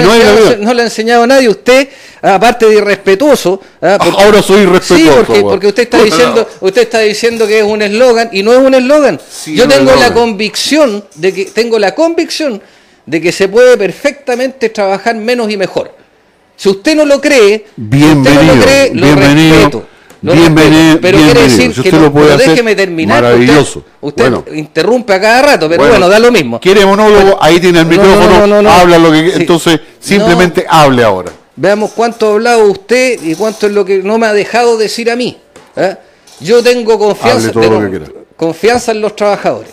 no 0.59 0.73
le 0.73 0.81
ha 0.81 0.85
enseñado 0.85 1.22
a 1.23 1.27
nadie 1.27 1.49
usted 1.49 1.89
aparte 2.21 2.67
de 2.67 2.75
irrespetuoso. 2.75 3.61
¿ah? 3.81 3.97
ahora 4.17 4.41
soy 4.41 4.61
irrespetuoso. 4.61 5.33
Sí, 5.33 5.41
porque, 5.41 5.67
usted 5.67 5.83
está 5.83 6.01
diciendo, 6.01 6.47
usted 6.61 6.81
está 6.81 6.99
diciendo 6.99 7.47
que 7.47 7.59
es 7.59 7.65
un 7.65 7.81
eslogan 7.81 8.29
y 8.31 8.43
no 8.43 8.53
es 8.53 8.59
un 8.59 8.73
eslogan. 8.73 9.19
Yo 9.47 9.67
tengo 9.67 9.93
la 9.95 10.13
convicción 10.13 11.03
de 11.15 11.33
que 11.33 11.45
tengo 11.45 11.77
la 11.79 11.93
convicción 11.93 12.61
de 13.05 13.21
que 13.21 13.31
se 13.31 13.47
puede 13.49 13.77
perfectamente 13.77 14.69
trabajar 14.69 15.15
menos 15.15 15.51
y 15.51 15.57
mejor. 15.57 15.93
Si 16.55 16.69
usted 16.69 16.95
no 16.95 17.05
lo 17.05 17.19
cree, 17.19 17.65
bienvenido, 17.75 18.21
usted 18.21 18.35
no 18.35 18.55
lo 18.55 18.61
cree, 18.61 18.89
lo 18.93 19.05
bienvenido. 19.07 19.55
respeto. 19.55 19.87
Bienvenido, 20.31 20.99
pero 21.01 21.17
quiere 21.17 21.41
decir 21.43 21.73
que 21.81 21.91
lo 21.91 22.11
puede 22.11 22.33
hacer, 22.33 22.49
déjeme 22.49 22.75
terminar. 22.75 23.21
Maravilloso. 23.21 23.83
Usted, 24.01 24.31
interrumpe 24.53 25.13
a 25.13 25.21
cada 25.21 25.41
rato, 25.41 25.69
pero 25.69 25.87
bueno, 25.87 26.07
da 26.07 26.19
lo 26.19 26.31
mismo. 26.31 26.59
Quiere 26.59 26.85
monólogo, 26.85 27.37
ahí 27.41 27.59
tiene 27.59 27.79
el 27.79 27.85
micrófono, 27.85 28.69
habla 28.69 28.97
lo 28.97 29.11
que 29.11 29.33
entonces 29.35 29.79
simplemente 29.99 30.65
hable 30.67 31.03
ahora. 31.03 31.31
Veamos 31.55 31.91
cuánto 31.91 32.29
ha 32.29 32.33
hablado 32.33 32.65
usted 32.65 33.19
y 33.21 33.35
cuánto 33.35 33.67
es 33.67 33.73
lo 33.73 33.85
que 33.85 34.01
no 34.01 34.17
me 34.17 34.25
ha 34.25 34.33
dejado 34.33 34.77
decir 34.77 35.11
a 35.11 35.15
mí. 35.15 35.37
¿eh? 35.75 35.95
Yo 36.39 36.63
tengo 36.63 36.97
confianza, 36.97 37.51
confianza 38.35 38.91
en 38.91 39.01
los 39.01 39.15
trabajadores. 39.15 39.71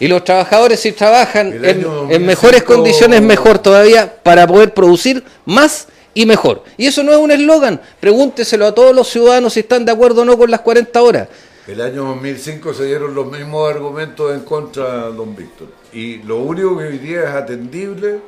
Y 0.00 0.08
los 0.08 0.24
trabajadores 0.24 0.80
si 0.80 0.92
trabajan 0.92 1.60
en, 1.64 2.26
mejores 2.26 2.62
condiciones, 2.62 3.22
mejor 3.22 3.58
todavía, 3.58 4.12
para 4.22 4.46
poder 4.46 4.74
producir 4.74 5.22
más 5.44 5.86
y 6.14 6.24
mejor. 6.24 6.62
Y 6.76 6.86
eso 6.86 7.02
no 7.02 7.12
es 7.12 7.18
un 7.18 7.30
eslogan. 7.30 7.80
Pregúnteselo 8.00 8.66
a 8.66 8.74
todos 8.74 8.94
los 8.94 9.08
ciudadanos 9.08 9.52
si 9.52 9.60
están 9.60 9.84
de 9.84 9.92
acuerdo 9.92 10.22
o 10.22 10.24
no 10.24 10.38
con 10.38 10.50
las 10.50 10.60
40 10.60 11.02
horas. 11.02 11.28
El 11.66 11.80
año 11.80 12.04
2005 12.04 12.74
se 12.74 12.86
dieron 12.86 13.14
los 13.14 13.26
mismos 13.30 13.70
argumentos 13.70 14.34
en 14.34 14.40
contra 14.40 15.08
don 15.10 15.34
Víctor. 15.34 15.68
Y 15.92 16.18
lo 16.18 16.38
único 16.38 16.78
que 16.78 16.84
hoy 16.84 16.98
día 16.98 17.24
es 17.24 17.30
atendible 17.30 18.20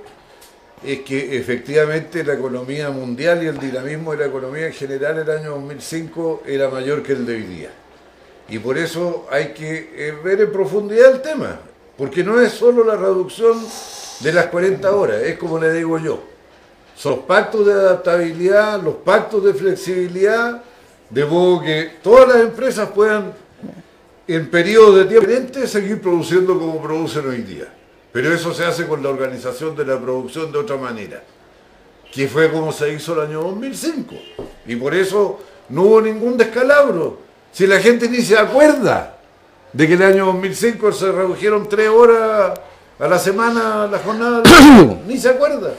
es 0.83 1.01
que 1.01 1.37
efectivamente 1.38 2.25
la 2.25 2.35
economía 2.35 2.90
mundial 2.90 3.42
y 3.42 3.46
el 3.46 3.59
dinamismo 3.59 4.12
de 4.12 4.18
la 4.18 4.27
economía 4.27 4.66
en 4.66 4.72
general 4.72 5.18
el 5.18 5.31
año 5.31 5.51
2005 5.51 6.42
era 6.46 6.68
mayor 6.68 7.03
que 7.03 7.12
el 7.12 7.27
de 7.27 7.35
hoy 7.35 7.42
día. 7.42 7.70
Y 8.49 8.59
por 8.59 8.79
eso 8.79 9.27
hay 9.31 9.49
que 9.49 9.90
eh, 9.94 10.14
ver 10.22 10.40
en 10.40 10.53
profundidad 10.53 11.12
el 11.12 11.22
tema, 11.22 11.61
porque 11.96 12.22
no 12.22 12.40
es 12.40 12.53
solo 12.53 12.85
la 12.85 12.96
reducción 12.96 13.59
de 14.20 14.33
las 14.33 14.46
40 14.46 14.94
horas, 14.94 15.22
es 15.22 15.37
como 15.37 15.59
le 15.59 15.72
digo 15.72 15.99
yo, 15.99 16.22
los 17.04 17.18
pactos 17.20 17.66
de 17.66 17.72
adaptabilidad, 17.72 18.82
los 18.82 18.96
pactos 18.96 19.44
de 19.44 19.54
flexibilidad, 19.54 20.62
de 21.11 21.24
modo 21.24 21.62
que 21.62 21.92
todas 22.02 22.28
las 22.28 22.38
empresas 22.38 22.88
puedan 22.90 23.32
en 24.28 24.50
periodos 24.50 24.96
de 24.96 25.04
tiempo 25.04 25.26
diferentes 25.26 25.70
seguir 25.70 26.00
produciendo 26.00 26.59
como 26.59 26.82
producen 26.82 27.28
hoy 27.28 27.42
día. 27.42 27.72
Pero 28.12 28.32
eso 28.32 28.52
se 28.54 28.64
hace 28.64 28.87
con 28.87 29.02
la 29.02 29.11
organización 29.11 29.76
de 29.76 29.85
la 29.85 30.00
producción 30.00 30.50
de 30.50 30.59
otra 30.59 30.76
manera, 30.76 31.22
que 32.12 32.26
fue 32.28 32.50
como 32.50 32.72
se 32.72 32.92
hizo 32.92 33.12
el 33.14 33.28
año 33.28 33.42
2005. 33.42 34.14
Y 34.66 34.76
por 34.76 34.94
eso 34.94 35.38
no 35.68 35.82
hubo 35.82 36.00
ningún 36.00 36.37
descalabro. 36.37 37.18
Si 37.52 37.66
la 37.66 37.78
gente 37.78 38.09
ni 38.09 38.22
se 38.22 38.37
acuerda 38.37 39.18
de 39.72 39.87
que 39.87 39.94
el 39.94 40.02
año 40.02 40.26
2005 40.26 40.92
se 40.92 41.12
redujeron 41.12 41.68
tres 41.68 41.88
horas 41.88 42.59
a 42.98 43.06
la 43.06 43.18
semana 43.18 43.87
la 43.87 43.98
jornada, 43.98 44.42
ni 45.06 45.18
se 45.18 45.28
acuerda. 45.28 45.74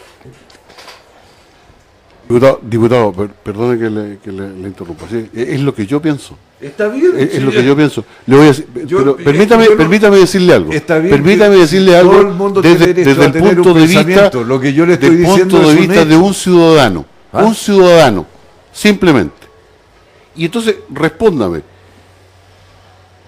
Diputado, 2.28 2.60
diputado 2.62 3.14
per- 3.14 3.30
perdone 3.30 3.80
que 3.80 3.90
le, 3.90 4.18
que 4.18 4.32
le- 4.32 4.50
le 4.50 4.68
interrumpa. 4.68 5.06
sí, 5.10 5.30
es 5.34 5.48
es 5.50 5.62
lo 5.62 5.74
que 5.74 5.86
yo 5.86 6.02
pienso. 6.02 6.38
Está 6.60 6.88
bien. 6.90 7.12
Es, 7.16 7.24
es 7.30 7.34
sí, 7.36 7.40
lo 7.40 7.52
que 7.52 7.64
yo 7.64 7.76
pienso. 7.76 8.04
Le 8.26 8.36
voy 8.36 8.46
a 8.46 8.48
decir- 8.50 8.68
Yo- 8.86 8.98
pero 8.98 9.12
es 9.12 9.18
que 9.18 9.24
permítame, 9.24 9.64
yo 9.66 9.72
no- 9.72 9.78
permítame 9.78 10.18
decirle 10.18 10.54
algo. 10.54 10.72
Está 10.74 10.98
bien 11.00 11.12
permítame 11.16 11.56
que 11.56 11.62
decirle 11.62 11.92
todo 11.92 12.00
algo 12.12 12.22
el 12.30 12.36
mundo 12.36 12.62
desde, 12.62 12.94
desde 12.94 13.26
el 13.26 13.32
punto 13.32 13.72
un 13.74 13.80
de 13.80 13.88
vista. 13.88 14.32
Lo 14.46 14.60
que 14.60 14.74
yo 14.74 14.86
le 14.86 14.94
estoy 14.94 15.16
diciendo 15.16 15.58
punto 15.58 15.60
de 15.60 15.74
es 15.74 15.80
un 15.82 15.88
vista 15.88 16.06
de 16.06 16.16
un 16.18 16.34
ciudadano, 16.34 17.06
¿Ah? 17.32 17.44
un 17.46 17.56
ciudadano, 17.56 18.26
simplemente. 18.74 19.48
Y 20.36 20.46
entonces 20.46 20.76
respóndame. 20.90 21.62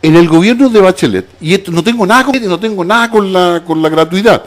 En 0.01 0.15
el 0.15 0.27
gobierno 0.29 0.69
de 0.69 0.79
Bachelet, 0.79 1.27
y 1.41 1.53
esto 1.53 1.71
no 1.71 1.83
tengo 1.83 2.05
nada 2.05 2.23
con, 2.23 2.41
no 2.47 2.59
tengo 2.59 2.85
nada 2.85 3.09
con 3.12 3.31
la 3.33 3.62
con 3.65 3.81
la 3.81 3.89
gratuidad. 3.89 4.43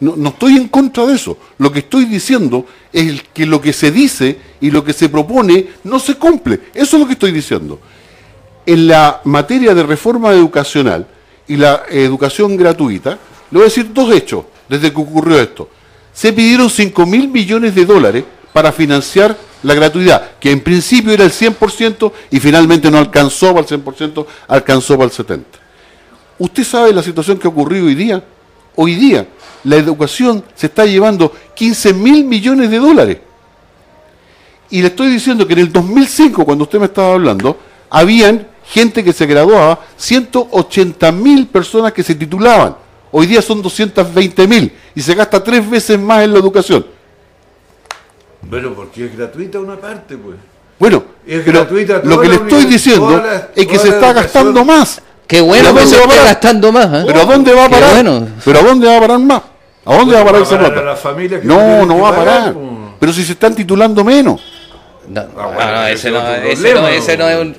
No, 0.00 0.14
no 0.16 0.30
estoy 0.30 0.56
en 0.56 0.68
contra 0.68 1.06
de 1.06 1.14
eso. 1.14 1.38
Lo 1.58 1.72
que 1.72 1.80
estoy 1.80 2.04
diciendo 2.04 2.66
es 2.92 3.22
que 3.32 3.46
lo 3.46 3.60
que 3.60 3.72
se 3.72 3.90
dice 3.90 4.38
y 4.60 4.70
lo 4.70 4.84
que 4.84 4.92
se 4.92 5.08
propone 5.08 5.68
no 5.84 5.98
se 5.98 6.16
cumple. 6.16 6.60
Eso 6.74 6.96
es 6.96 7.00
lo 7.00 7.06
que 7.06 7.14
estoy 7.14 7.32
diciendo 7.32 7.80
en 8.66 8.88
la 8.88 9.20
materia 9.24 9.74
de 9.74 9.84
reforma 9.84 10.32
educacional 10.32 11.06
y 11.46 11.56
la 11.56 11.84
educación 11.88 12.56
gratuita, 12.56 13.10
le 13.50 13.58
voy 13.58 13.62
a 13.62 13.64
decir 13.64 13.92
dos 13.92 14.12
hechos 14.12 14.44
desde 14.68 14.92
que 14.92 15.00
ocurrió 15.00 15.40
esto. 15.40 15.70
Se 16.12 16.32
pidieron 16.32 16.68
5 16.68 17.06
mil 17.06 17.28
millones 17.28 17.74
de 17.74 17.86
dólares 17.86 18.24
para 18.52 18.72
financiar 18.72 19.36
la 19.62 19.74
gratuidad, 19.74 20.32
que 20.40 20.50
en 20.50 20.60
principio 20.60 21.12
era 21.12 21.24
el 21.24 21.30
100% 21.30 22.12
y 22.30 22.40
finalmente 22.40 22.90
no 22.90 22.98
alcanzó 22.98 23.54
para 23.54 23.66
el 23.66 23.84
100%, 23.84 24.26
alcanzó 24.48 24.98
para 24.98 25.10
el 25.10 25.12
70%. 25.12 25.44
¿Usted 26.38 26.64
sabe 26.64 26.92
la 26.92 27.02
situación 27.02 27.38
que 27.38 27.48
ocurrió 27.48 27.84
hoy 27.84 27.94
día? 27.94 28.22
Hoy 28.76 28.94
día 28.94 29.26
la 29.64 29.76
educación 29.76 30.44
se 30.54 30.66
está 30.66 30.86
llevando 30.86 31.32
15 31.54 31.92
mil 31.94 32.24
millones 32.24 32.70
de 32.70 32.78
dólares. 32.78 33.18
Y 34.70 34.80
le 34.80 34.88
estoy 34.88 35.08
diciendo 35.08 35.46
que 35.46 35.54
en 35.54 35.60
el 35.60 35.72
2005, 35.72 36.44
cuando 36.44 36.64
usted 36.64 36.78
me 36.78 36.86
estaba 36.86 37.14
hablando, 37.14 37.56
habían 37.90 38.46
gente 38.64 39.02
que 39.02 39.12
se 39.12 39.26
graduaba, 39.26 39.80
180 39.96 41.12
mil 41.12 41.46
personas 41.46 41.92
que 41.92 42.02
se 42.02 42.14
titulaban. 42.14 42.76
Hoy 43.12 43.26
día 43.26 43.40
son 43.40 43.62
220 43.62 44.46
mil 44.46 44.72
y 44.94 45.00
se 45.00 45.14
gasta 45.14 45.42
tres 45.42 45.68
veces 45.68 45.98
más 45.98 46.24
en 46.24 46.32
la 46.32 46.38
educación. 46.38 46.84
Pero 48.50 48.74
porque 48.74 49.06
es 49.06 49.16
gratuita 49.16 49.58
una 49.58 49.76
parte, 49.76 50.16
pues. 50.16 50.36
Bueno, 50.78 51.02
Es 51.26 51.42
pero 51.42 51.60
gratuita 51.60 52.02
lo 52.04 52.20
que 52.20 52.28
le 52.28 52.34
estoy 52.34 52.66
diciendo 52.66 53.22
es 53.54 53.66
que 53.66 53.78
se 53.78 53.88
está 53.88 54.12
gastando 54.12 54.64
más. 54.64 55.00
Qué 55.26 55.40
bueno 55.40 55.70
¿Pero 55.72 55.80
que 55.84 55.86
se 55.90 55.96
dónde 55.96 55.96
va 55.96 56.02
a 56.02 56.04
esté 56.04 56.16
parar? 56.18 56.34
gastando 56.34 56.72
más. 56.72 56.86
¿eh? 56.86 57.04
¿Pero 57.06 57.20
a 57.20 57.24
dónde 57.24 57.52
va 57.54 57.64
a 57.64 57.68
parar? 57.68 57.90
bueno. 57.94 58.28
¿Pero 58.44 58.58
a 58.58 58.62
dónde 58.62 58.86
va 58.86 58.96
a 58.96 59.00
parar 59.00 59.18
más? 59.18 59.42
¿A 59.84 59.94
dónde 59.96 60.14
va 60.14 60.20
a 60.20 60.24
parar 60.24 60.42
esa 60.42 60.58
plata? 60.58 60.80
a 60.80 60.84
las 60.84 61.00
familias 61.00 61.40
que 61.40 61.46
No, 61.46 61.84
no 61.86 61.98
va 62.00 62.08
a 62.10 62.16
parar. 62.16 62.54
Pero 62.98 63.12
si 63.12 63.24
se 63.24 63.32
están 63.32 63.54
titulando 63.54 64.02
menos. 64.04 64.40
No, 65.08 65.20
Ah, 65.20 65.26
no, 65.36 65.52
bueno, 65.52 65.72
no, 65.72 65.86
ese 65.86 65.94
ese 65.94 66.08
es 66.08 66.12
no, 66.14 66.18
ese 66.28 66.56
problema, 66.72 66.80
no, 66.80 66.88
ese 66.88 67.16
no 67.16 67.28
es 67.28 67.40
un... 67.40 67.56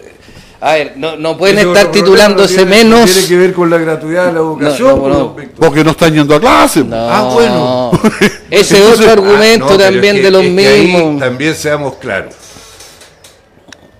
A 0.60 0.74
ver, 0.74 0.94
no, 0.98 1.16
no 1.18 1.38
pueden 1.38 1.60
Ese 1.60 1.68
estar 1.68 1.92
titulándose 1.92 2.66
no 2.66 2.72
tiene- 2.72 2.84
no 2.90 2.96
menos... 2.98 3.12
Tiene 3.14 3.28
que 3.28 3.38
ver 3.38 3.54
con 3.54 3.70
la 3.70 3.78
gratuidad 3.78 4.26
de 4.28 4.34
la 4.34 4.40
educación, 4.40 5.10
no. 5.10 5.36
Porque 5.56 5.84
no 5.84 5.92
están 5.92 6.14
yendo 6.14 6.36
a 6.36 6.40
clase. 6.40 6.84
No, 6.84 6.96
Ah, 6.98 7.30
bueno. 7.34 7.92
Ese 8.52 8.80
es 8.80 9.00
otro 9.00 9.12
argumento 9.12 9.68
Ah, 9.76 9.78
también 9.78 10.16
es 10.16 10.22
que- 10.22 10.26
de 10.26 10.32
los 10.32 10.44
es 10.44 10.56
que 10.56 10.68
ahí 10.68 10.88
mismos. 10.88 11.20
también 11.20 11.56
seamos 11.56 11.96
claros. 11.96 12.34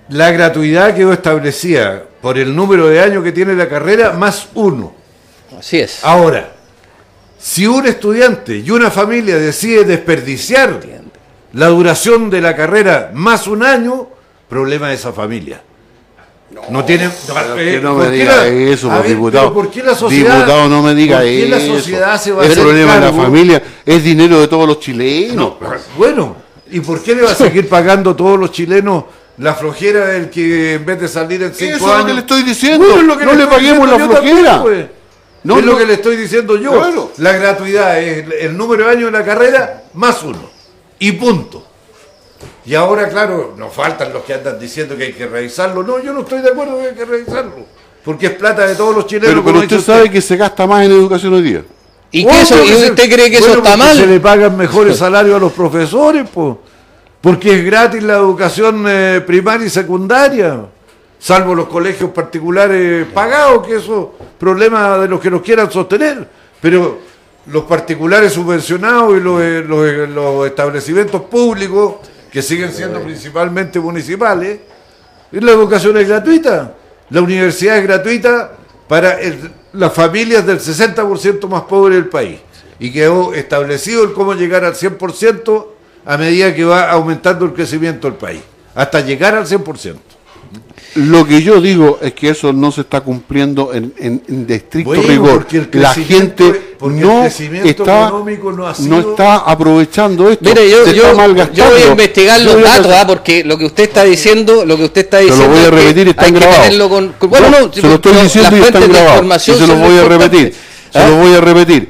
La 0.08 0.30
gratuidad 0.32 0.94
quedó 0.94 1.12
establecida 1.12 2.02
por 2.20 2.38
el 2.38 2.54
número 2.54 2.88
de 2.88 3.00
años 3.00 3.22
que 3.24 3.32
tiene 3.32 3.54
la 3.54 3.68
carrera 3.68 4.12
más 4.12 4.48
uno. 4.54 4.92
Así 5.58 5.78
es. 5.78 6.04
Ahora, 6.04 6.52
si 7.38 7.66
un 7.66 7.86
estudiante 7.86 8.56
y 8.56 8.70
una 8.70 8.90
familia 8.90 9.36
decide 9.36 9.84
desperdiciar 9.84 10.80
la 11.52 11.66
duración 11.68 12.28
de 12.30 12.40
la 12.40 12.54
carrera 12.54 13.10
más 13.14 13.46
un 13.46 13.62
año, 13.62 14.08
problema 14.48 14.88
de 14.88 14.94
esa 14.94 15.12
familia. 15.12 15.62
No, 16.70 16.84
tiene. 16.84 17.10
que 17.56 17.80
no 17.82 17.94
me 17.94 18.04
¿por 18.04 18.12
qué 18.12 18.18
diga 18.18 18.36
la- 18.38 18.46
eso, 18.46 18.90
a 18.90 18.94
pues, 18.96 19.02
ver, 19.08 19.16
diputado. 19.16 19.52
¿Por 19.54 19.70
qué 19.70 19.82
la 19.82 19.94
sociedad? 19.94 20.34
Diputado, 20.36 20.68
no 20.68 20.82
me 20.82 20.94
diga 20.94 21.18
¿por 21.18 21.26
qué 21.26 21.46
eso. 21.46 21.50
la 21.50 21.60
sociedad 21.60 22.20
se 22.20 22.32
va 22.32 22.42
a 22.42 22.46
El 22.46 22.52
hacer 22.52 22.64
problema 22.64 22.94
de 22.94 23.00
la 23.00 23.12
familia 23.12 23.62
es 23.84 24.02
dinero 24.02 24.40
de 24.40 24.48
todos 24.48 24.66
los 24.66 24.80
chilenos. 24.80 25.54
Bueno, 25.96 26.36
¿y 26.70 26.80
por 26.80 27.02
qué 27.02 27.14
le 27.14 27.22
va 27.22 27.32
a 27.32 27.34
seguir 27.34 27.68
pagando 27.68 28.10
a 28.10 28.16
todos 28.16 28.38
los 28.38 28.50
chilenos 28.50 29.04
la 29.38 29.54
flojera 29.54 30.06
del 30.06 30.30
que 30.30 30.74
en 30.74 30.84
vez 30.84 31.00
de 31.00 31.08
salir 31.08 31.42
en 31.42 31.54
cinco 31.54 31.76
Eso 31.76 31.86
es 31.86 31.90
lo 31.90 31.94
años... 31.94 32.06
que 32.06 32.12
le 32.14 32.20
estoy 32.20 32.42
diciendo. 32.42 32.78
Bueno, 32.86 33.00
es 33.00 33.06
lo 33.06 33.18
que 33.18 33.24
no 33.24 33.32
le 33.34 33.46
paguemos 33.46 33.88
la 33.88 33.96
flojera. 33.96 34.14
también, 34.20 34.62
pues. 34.62 34.86
No, 35.44 35.58
es 35.58 35.64
lo 35.64 35.78
que 35.78 35.86
le 35.86 35.92
estoy 35.94 36.16
diciendo 36.16 36.56
yo. 36.56 36.72
Claro. 36.72 37.12
La 37.18 37.32
gratuidad 37.32 38.00
es 38.02 38.24
el, 38.24 38.32
el 38.32 38.56
número 38.56 38.84
de 38.84 38.90
años 38.90 39.12
de 39.12 39.18
la 39.18 39.24
carrera 39.24 39.84
más 39.94 40.22
uno. 40.22 40.50
Y 40.98 41.12
punto. 41.12 41.64
Y 42.66 42.74
ahora, 42.74 43.08
claro, 43.08 43.54
nos 43.56 43.72
faltan 43.72 44.12
los 44.12 44.24
que 44.24 44.34
andan 44.34 44.58
diciendo 44.58 44.96
que 44.96 45.04
hay 45.04 45.12
que 45.12 45.26
revisarlo. 45.26 45.82
No, 45.82 46.02
yo 46.02 46.12
no 46.12 46.20
estoy 46.20 46.40
de 46.42 46.50
acuerdo 46.50 46.78
que 46.80 46.88
hay 46.88 46.94
que 46.94 47.04
revisarlo. 47.04 47.54
Porque 48.04 48.26
es 48.26 48.32
plata 48.32 48.66
de 48.66 48.74
todos 48.74 48.94
los 48.94 49.06
chilenos. 49.06 49.30
Pero, 49.30 49.44
pero 49.44 49.58
usted 49.60 49.80
sabe 49.80 50.10
que 50.10 50.20
se 50.20 50.36
gasta 50.36 50.66
más 50.66 50.84
en 50.84 50.90
educación 50.92 51.32
hoy 51.34 51.42
día. 51.42 51.62
¿Y, 52.10 52.24
qué 52.26 52.40
eso, 52.42 52.56
que 52.56 52.64
¿y 52.64 52.68
se- 52.68 52.90
usted 52.90 53.12
cree 53.12 53.30
que 53.30 53.36
eso 53.38 53.48
está 53.54 53.76
porque 53.76 53.94
Se 53.94 54.06
le 54.06 54.12
mal? 54.14 54.20
pagan 54.20 54.56
mejores 54.56 54.96
salarios 54.98 55.36
a 55.36 55.38
los 55.38 55.52
profesores, 55.52 56.26
pues. 56.32 56.56
Porque 57.20 57.58
es 57.58 57.64
gratis 57.64 58.02
la 58.02 58.14
educación 58.14 58.84
eh, 58.86 59.22
primaria 59.26 59.66
y 59.66 59.70
secundaria. 59.70 60.66
Salvo 61.18 61.54
los 61.54 61.66
colegios 61.66 62.10
particulares 62.10 63.06
pagados, 63.12 63.66
que 63.66 63.76
eso 63.76 64.14
es 64.20 64.26
problema 64.38 64.98
de 64.98 65.08
los 65.08 65.20
que 65.20 65.30
nos 65.30 65.42
quieran 65.42 65.70
sostener. 65.70 66.28
Pero 66.60 66.98
los 67.46 67.64
particulares 67.64 68.32
subvencionados 68.32 69.16
y 69.16 69.20
los, 69.20 69.40
eh, 69.40 69.64
los, 69.66 70.44
eh, 70.44 70.46
establecimientos 70.46 71.22
públicos, 71.22 71.96
que 72.30 72.40
siguen 72.40 72.72
siendo 72.72 73.00
principalmente 73.00 73.80
municipales, 73.80 74.60
la 75.32 75.52
educación 75.52 75.96
es 75.96 76.06
gratuita. 76.06 76.74
La 77.10 77.20
universidad 77.22 77.78
es 77.78 77.84
gratuita 77.84 78.52
para 78.86 79.18
las 79.72 79.92
familias 79.92 80.46
del 80.46 80.60
60% 80.60 81.48
más 81.48 81.62
pobre 81.62 81.96
del 81.96 82.08
país. 82.08 82.38
Y 82.78 82.92
quedó 82.92 83.34
establecido 83.34 84.04
el 84.04 84.12
cómo 84.12 84.34
llegar 84.34 84.64
al 84.64 84.74
100% 84.74 85.77
a 86.04 86.16
medida 86.16 86.54
que 86.54 86.64
va 86.64 86.90
aumentando 86.90 87.44
el 87.44 87.52
crecimiento 87.52 88.08
del 88.08 88.16
país. 88.16 88.40
Hasta 88.74 89.00
llegar 89.00 89.34
al 89.34 89.46
100%. 89.46 89.94
Lo 90.94 91.26
que 91.26 91.42
yo 91.42 91.60
digo 91.60 91.98
es 92.00 92.14
que 92.14 92.30
eso 92.30 92.52
no 92.52 92.72
se 92.72 92.80
está 92.80 93.02
cumpliendo 93.02 93.74
en, 93.74 93.92
en- 93.98 94.22
en 94.26 94.46
de 94.46 94.54
estricto 94.54 94.88
Bueno, 94.90 95.06
rigor. 95.06 95.32
porque 95.34 95.58
el 95.58 95.68
La 95.74 95.92
gente 95.92 96.74
porque 96.78 96.98
el 97.00 97.06
no 97.06 97.20
crecimiento 97.20 97.68
está, 97.68 98.06
económico 98.08 98.52
no 98.52 98.66
ha 98.66 98.70
no 98.70 98.74
sido- 98.74 99.10
está 99.10 99.36
aprovechando 99.38 100.30
esto. 100.30 100.48
Mire, 100.48 100.70
yo, 100.70 100.84
se 100.86 100.94
yo, 100.94 101.02
está 101.02 101.14
malgastando. 101.14 101.62
yo 101.64 101.70
voy 101.70 101.82
a 101.82 101.90
investigar 101.90 102.40
los 102.40 102.54
voy 102.54 102.62
a 102.64 102.66
datos, 102.68 102.92
¿ah? 102.92 103.04
porque 103.06 103.44
lo 103.44 103.58
que 103.58 103.66
usted 103.66 103.82
está 103.84 104.04
diciendo, 104.04 104.64
lo 104.64 104.76
que 104.78 104.84
usted 104.84 105.00
está 105.02 105.18
lo 105.20 105.24
diciendo. 105.26 105.48
voy 105.50 105.58
a 105.58 105.62
es 105.64 105.68
que 105.70 105.76
repetir, 105.76 106.08
están 106.08 106.24
hay 106.24 106.32
que 106.32 106.38
grabados. 106.38 106.62
tenerlo 106.62 106.88
con- 106.88 107.12
con- 107.18 107.30
bueno, 107.30 107.50
No, 107.50 107.60
no, 107.66 107.72
se 107.72 107.82
lo 107.82 107.94
estoy 107.94 108.12
diciendo 108.14 108.56
y 108.56 108.62
se 109.40 109.66
lo 109.66 109.76
voy 109.76 109.98
a 109.98 110.04
repetir. 110.08 110.54
Se 110.90 111.06
lo 111.06 111.16
voy 111.16 111.34
a 111.34 111.40
repetir. 111.40 111.88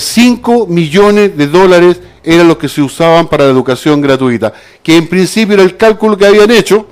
5 0.00 0.66
millones 0.66 1.36
de 1.36 1.46
dólares 1.46 1.96
eran 2.24 2.48
los 2.48 2.56
que 2.58 2.68
se 2.68 2.80
usaban 2.82 3.28
para 3.28 3.44
la 3.44 3.50
educación 3.50 4.00
gratuita, 4.00 4.52
que 4.82 4.96
en 4.96 5.06
principio 5.08 5.54
era 5.54 5.62
el 5.62 5.76
cálculo 5.76 6.16
que 6.16 6.26
habían 6.26 6.50
hecho 6.50 6.86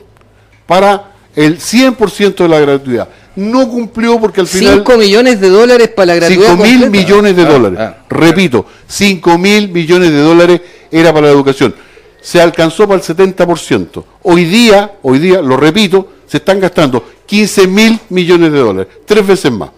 para 0.66 1.12
el 1.34 1.58
100% 1.58 2.34
de 2.36 2.48
la 2.48 2.60
gratuidad. 2.60 3.08
No 3.34 3.66
cumplió 3.68 4.20
porque 4.20 4.42
al 4.42 4.46
final... 4.46 4.74
5 4.84 4.98
millones 4.98 5.40
de 5.40 5.48
dólares 5.48 5.88
para 5.88 6.06
la 6.06 6.14
gratuidad 6.16 6.50
5 6.50 6.62
mil 6.62 6.90
millones 6.90 7.34
de 7.36 7.42
Ah, 7.42 7.48
dólares. 7.48 7.78
ah. 7.80 7.96
Repito, 8.10 8.66
5 8.86 9.38
mil 9.38 9.68
millones 9.70 10.10
de 10.10 10.18
dólares 10.20 10.60
era 10.90 11.12
para 11.14 11.26
la 11.28 11.32
educación. 11.32 11.74
Se 12.20 12.40
alcanzó 12.40 12.86
para 12.86 13.00
el 13.00 13.06
70%. 13.06 14.04
Hoy 14.22 14.44
día, 14.44 14.92
hoy 15.02 15.18
día, 15.18 15.40
lo 15.40 15.56
repito, 15.56 16.08
se 16.26 16.36
están 16.36 16.60
gastando 16.60 17.04
15 17.26 17.66
mil 17.66 17.98
millones 18.10 18.52
de 18.52 18.58
dólares. 18.58 18.92
Tres 19.06 19.26
veces 19.26 19.50
más. 19.50 19.70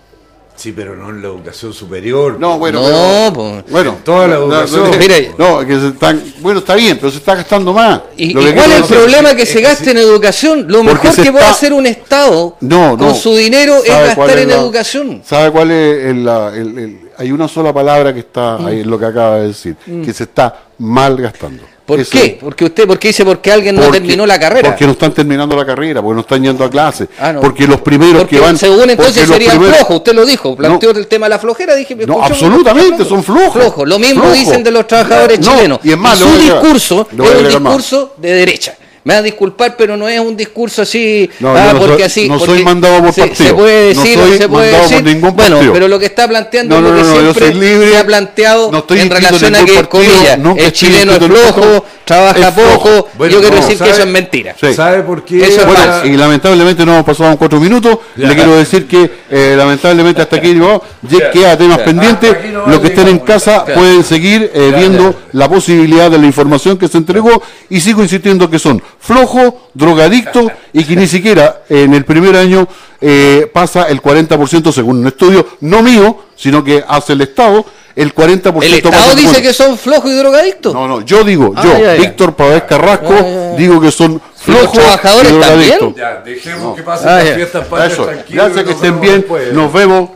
Sí, 0.64 0.72
pero 0.72 0.96
no 0.96 1.10
en 1.10 1.20
la 1.20 1.28
educación 1.28 1.74
superior. 1.74 2.38
No, 2.40 2.58
bueno, 2.58 2.80
No, 2.80 2.86
pero- 2.88 3.32
pues. 3.34 3.70
bueno, 3.70 3.98
toda 4.02 4.26
la 4.28 4.36
educación. 4.36 4.90
no, 4.90 4.96
Mire. 4.96 5.32
no, 5.36 5.58
que 5.66 5.78
se 5.78 5.88
están, 5.88 6.24
bueno, 6.40 6.60
está 6.60 6.74
bien, 6.74 6.96
pero 6.98 7.10
se 7.12 7.18
está 7.18 7.34
gastando 7.34 7.74
más. 7.74 8.00
¿Y, 8.16 8.32
Lo 8.32 8.40
y 8.40 8.46
que 8.46 8.54
cuál 8.54 8.72
es 8.72 8.78
el 8.78 8.84
problema 8.96 9.34
que 9.36 9.44
se 9.44 9.56
que 9.56 9.60
gaste 9.60 9.84
sí. 9.84 9.90
en 9.90 9.98
educación? 9.98 10.64
Lo 10.66 10.82
Porque 10.82 11.08
mejor 11.08 11.22
que 11.22 11.32
puede 11.32 11.44
hacer 11.44 11.74
un 11.74 11.84
Estado 11.84 12.56
No, 12.62 12.92
no. 12.92 12.96
con 12.96 13.14
su 13.14 13.36
dinero 13.36 13.74
es 13.76 13.88
¿Sabe 13.88 14.14
cuál 14.14 14.28
gastar 14.28 14.36
es 14.38 14.42
en 14.44 14.48
la- 14.48 14.54
educación. 14.54 15.22
¿Sabe 15.22 15.50
cuál 15.50 15.70
es 15.70 16.04
el- 16.06 16.24
la- 16.24 16.48
el- 16.56 16.78
el- 16.78 17.00
hay 17.18 17.30
una 17.30 17.46
sola 17.46 17.70
palabra 17.74 18.14
que 18.14 18.20
está 18.20 18.56
Mm. 18.56 18.66
ahí 18.66 18.80
en 18.80 18.90
lo 18.90 18.98
que 18.98 19.04
acaba 19.04 19.36
de 19.40 19.48
decir, 19.48 19.76
que 20.02 20.14
se 20.14 20.24
está 20.24 20.62
mal 20.78 21.14
gastando. 21.18 21.62
¿Por 21.86 22.00
Eso 22.00 22.12
qué? 22.12 22.38
Porque 22.40 22.64
usted, 22.64 22.86
porque 22.86 23.08
dice 23.08 23.26
porque 23.26 23.52
alguien 23.52 23.76
no 23.76 23.82
Porque- 23.82 24.00
terminó 24.00 24.24
la 24.24 24.40
carrera. 24.40 24.70
Porque 24.70 24.86
no 24.86 24.92
están 24.92 25.12
terminando 25.12 25.54
la 25.54 25.66
carrera, 25.66 26.00
porque 26.00 26.14
no 26.14 26.20
están 26.22 26.42
yendo 26.42 26.64
a 26.64 26.70
clase. 26.70 27.08
Ah, 27.18 27.30
no. 27.34 27.40
Porque 27.42 27.66
los 27.66 27.82
primeros 27.82 28.22
Porque 28.22 28.36
que 28.36 28.40
van. 28.42 28.56
según 28.56 28.88
entonces 28.88 29.28
serían 29.28 29.50
primeros- 29.58 29.76
flojos, 29.76 29.96
usted 29.96 30.14
lo 30.14 30.24
dijo, 30.24 30.56
planteó 30.56 30.90
el 30.92 31.06
tema 31.06 31.26
de 31.26 31.30
la 31.30 31.38
flojera, 31.38 31.74
dije, 31.74 31.94
No, 32.06 32.22
absolutamente, 32.22 33.04
son 33.04 33.22
flojos. 33.22 33.52
Flojos. 33.52 33.86
Lo 33.86 33.98
mismo 33.98 34.30
dicen 34.32 34.64
de 34.64 34.70
los 34.70 34.86
trabajadores 34.86 35.38
No, 35.40 35.52
chilenos. 35.52 35.78
y 35.82 35.90
es 35.92 35.98
más, 35.98 36.18
le 36.20 36.26
su 36.26 36.38
discurso 36.38 37.06
es 37.12 37.18
un 37.20 37.48
discurso 37.48 38.14
de 38.16 38.32
derecha. 38.32 38.74
Me 39.04 39.14
va 39.14 39.20
a 39.20 39.22
disculpar, 39.22 39.76
pero 39.76 39.96
no 39.96 40.08
es 40.08 40.18
un 40.18 40.36
discurso 40.36 40.82
así, 40.82 41.28
No, 41.38 41.54
ah, 41.54 41.72
no 41.74 41.78
porque 41.78 41.94
soy- 41.94 42.02
así. 42.04 42.28
no 42.28 42.38
soy 42.38 42.48
porque 42.48 42.64
mandado 42.64 43.02
por 43.02 43.12
se, 43.12 43.20
partido. 43.20 43.48
se 43.48 43.54
puede 43.54 43.94
No 43.94 44.02
decir, 44.02 44.18
soy 44.18 44.38
se 44.38 44.48
puede 44.48 44.72
mandado 44.72 44.82
por 44.88 44.90
decir. 44.90 45.04
ningún 45.14 45.36
bueno, 45.36 45.72
pero 45.72 45.88
lo 45.88 45.98
que 45.98 46.06
está 46.06 46.26
planteando 46.26 46.80
No, 46.80 46.86
es 46.88 46.92
no, 46.92 46.96
lo 46.96 46.96
que 46.96 47.02
no, 47.02 47.14
no, 47.14 47.34
siempre 47.34 47.52
soy 47.52 47.90
se 47.90 47.96
ha 47.98 48.06
planteado 48.06 48.72
No 48.72 48.84
en 48.88 49.10
relación 49.10 49.54
a 49.54 49.58
que, 49.64 49.72
partido, 49.74 49.88
comillas, 49.90 50.38
el 50.56 50.72
chileno 50.72 51.12
es 51.12 51.18
flojo. 51.18 51.84
Trabaja 52.04 52.54
poco. 52.54 53.08
Bueno, 53.16 53.34
yo 53.34 53.40
quiero 53.40 53.56
no, 53.56 53.62
decir 53.62 53.78
que 53.78 53.90
eso 53.90 54.02
es 54.02 54.08
mentira. 54.08 54.54
Sí. 54.60 54.74
¿Sabe 54.74 55.02
por 55.02 55.24
qué? 55.24 55.44
Eso 55.44 55.60
es 55.62 55.66
Bueno, 55.66 56.04
y 56.04 56.16
lamentablemente 56.16 56.84
no 56.84 56.92
hemos 56.92 57.04
pasado 57.04 57.36
cuatro 57.36 57.60
minutos. 57.60 57.98
Ya. 58.16 58.28
Le 58.28 58.34
quiero 58.34 58.56
decir 58.56 58.86
que 58.86 59.10
eh, 59.30 59.54
lamentablemente 59.56 60.22
hasta 60.22 60.36
aquí 60.36 60.54
llegó, 60.54 60.82
ya 61.02 61.30
queda 61.30 61.56
temas 61.56 61.78
pendientes. 61.78 62.36
No 62.52 62.66
Los 62.66 62.80
que 62.80 62.88
estén 62.88 63.08
en 63.08 63.18
llegamos. 63.18 63.26
casa 63.26 63.64
pueden 63.64 64.04
seguir 64.04 64.50
eh, 64.54 64.72
viendo 64.76 65.14
la 65.32 65.48
posibilidad 65.48 66.10
de 66.10 66.18
la 66.18 66.26
información 66.26 66.78
que 66.78 66.88
se 66.88 66.98
entregó 66.98 67.42
y 67.68 67.80
sigo 67.80 68.02
insistiendo 68.02 68.48
que 68.50 68.58
son 68.58 68.82
flojos, 68.98 69.54
drogadictos 69.74 70.50
y 70.72 70.84
que 70.84 70.96
ni 70.96 71.06
siquiera 71.06 71.62
en 71.68 71.94
el 71.94 72.04
primer 72.04 72.36
año 72.36 72.68
eh, 73.00 73.50
pasa 73.52 73.84
el 73.88 74.00
40% 74.00 74.72
según 74.72 74.98
un 74.98 75.06
estudio, 75.06 75.46
no 75.60 75.82
mío, 75.82 76.20
sino 76.36 76.64
que 76.64 76.82
hace 76.86 77.12
el 77.12 77.20
Estado, 77.20 77.64
el 77.96 78.12
40% 78.14 78.62
El 78.64 78.74
Estado 78.74 79.14
dice 79.14 79.40
que 79.42 79.52
son 79.52 79.78
flojos 79.78 80.10
y 80.10 80.16
drogadictos. 80.16 80.74
No, 80.74 80.88
no, 80.88 81.00
yo 81.02 81.22
digo, 81.24 81.52
Ah, 81.56 81.62
yo, 81.64 81.72
ya, 81.78 81.94
ya. 81.94 82.00
Víctor 82.00 82.34
Pavés 82.34 82.62
Carrasco, 82.64 83.12
Ah, 83.16 83.20
ya, 83.22 83.50
ya. 83.50 83.56
digo 83.56 83.80
que 83.80 83.90
son 83.90 84.12
¿Y 84.12 84.14
los 84.50 84.60
flojos 84.60 84.72
trabajadores 84.72 85.32
y 85.32 85.40
también? 85.40 85.70
drogadictos. 85.78 85.94
Ya, 85.96 86.22
dejemos 86.24 86.76
que 86.76 86.82
pasen 86.82 87.08
Ah, 87.08 87.22
las 87.22 87.34
fiestas 87.34 87.66
patrias 87.66 87.92
Eso, 87.92 88.04
tranquilos. 88.06 88.44
gracias 88.44 88.64
que 88.66 88.72
estén 88.72 89.00
bien, 89.00 89.14
después. 89.20 89.52
nos 89.52 89.72
vemos. 89.72 90.10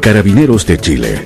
Carabineros 0.00 0.66
de 0.66 0.78
Chile 0.78 1.20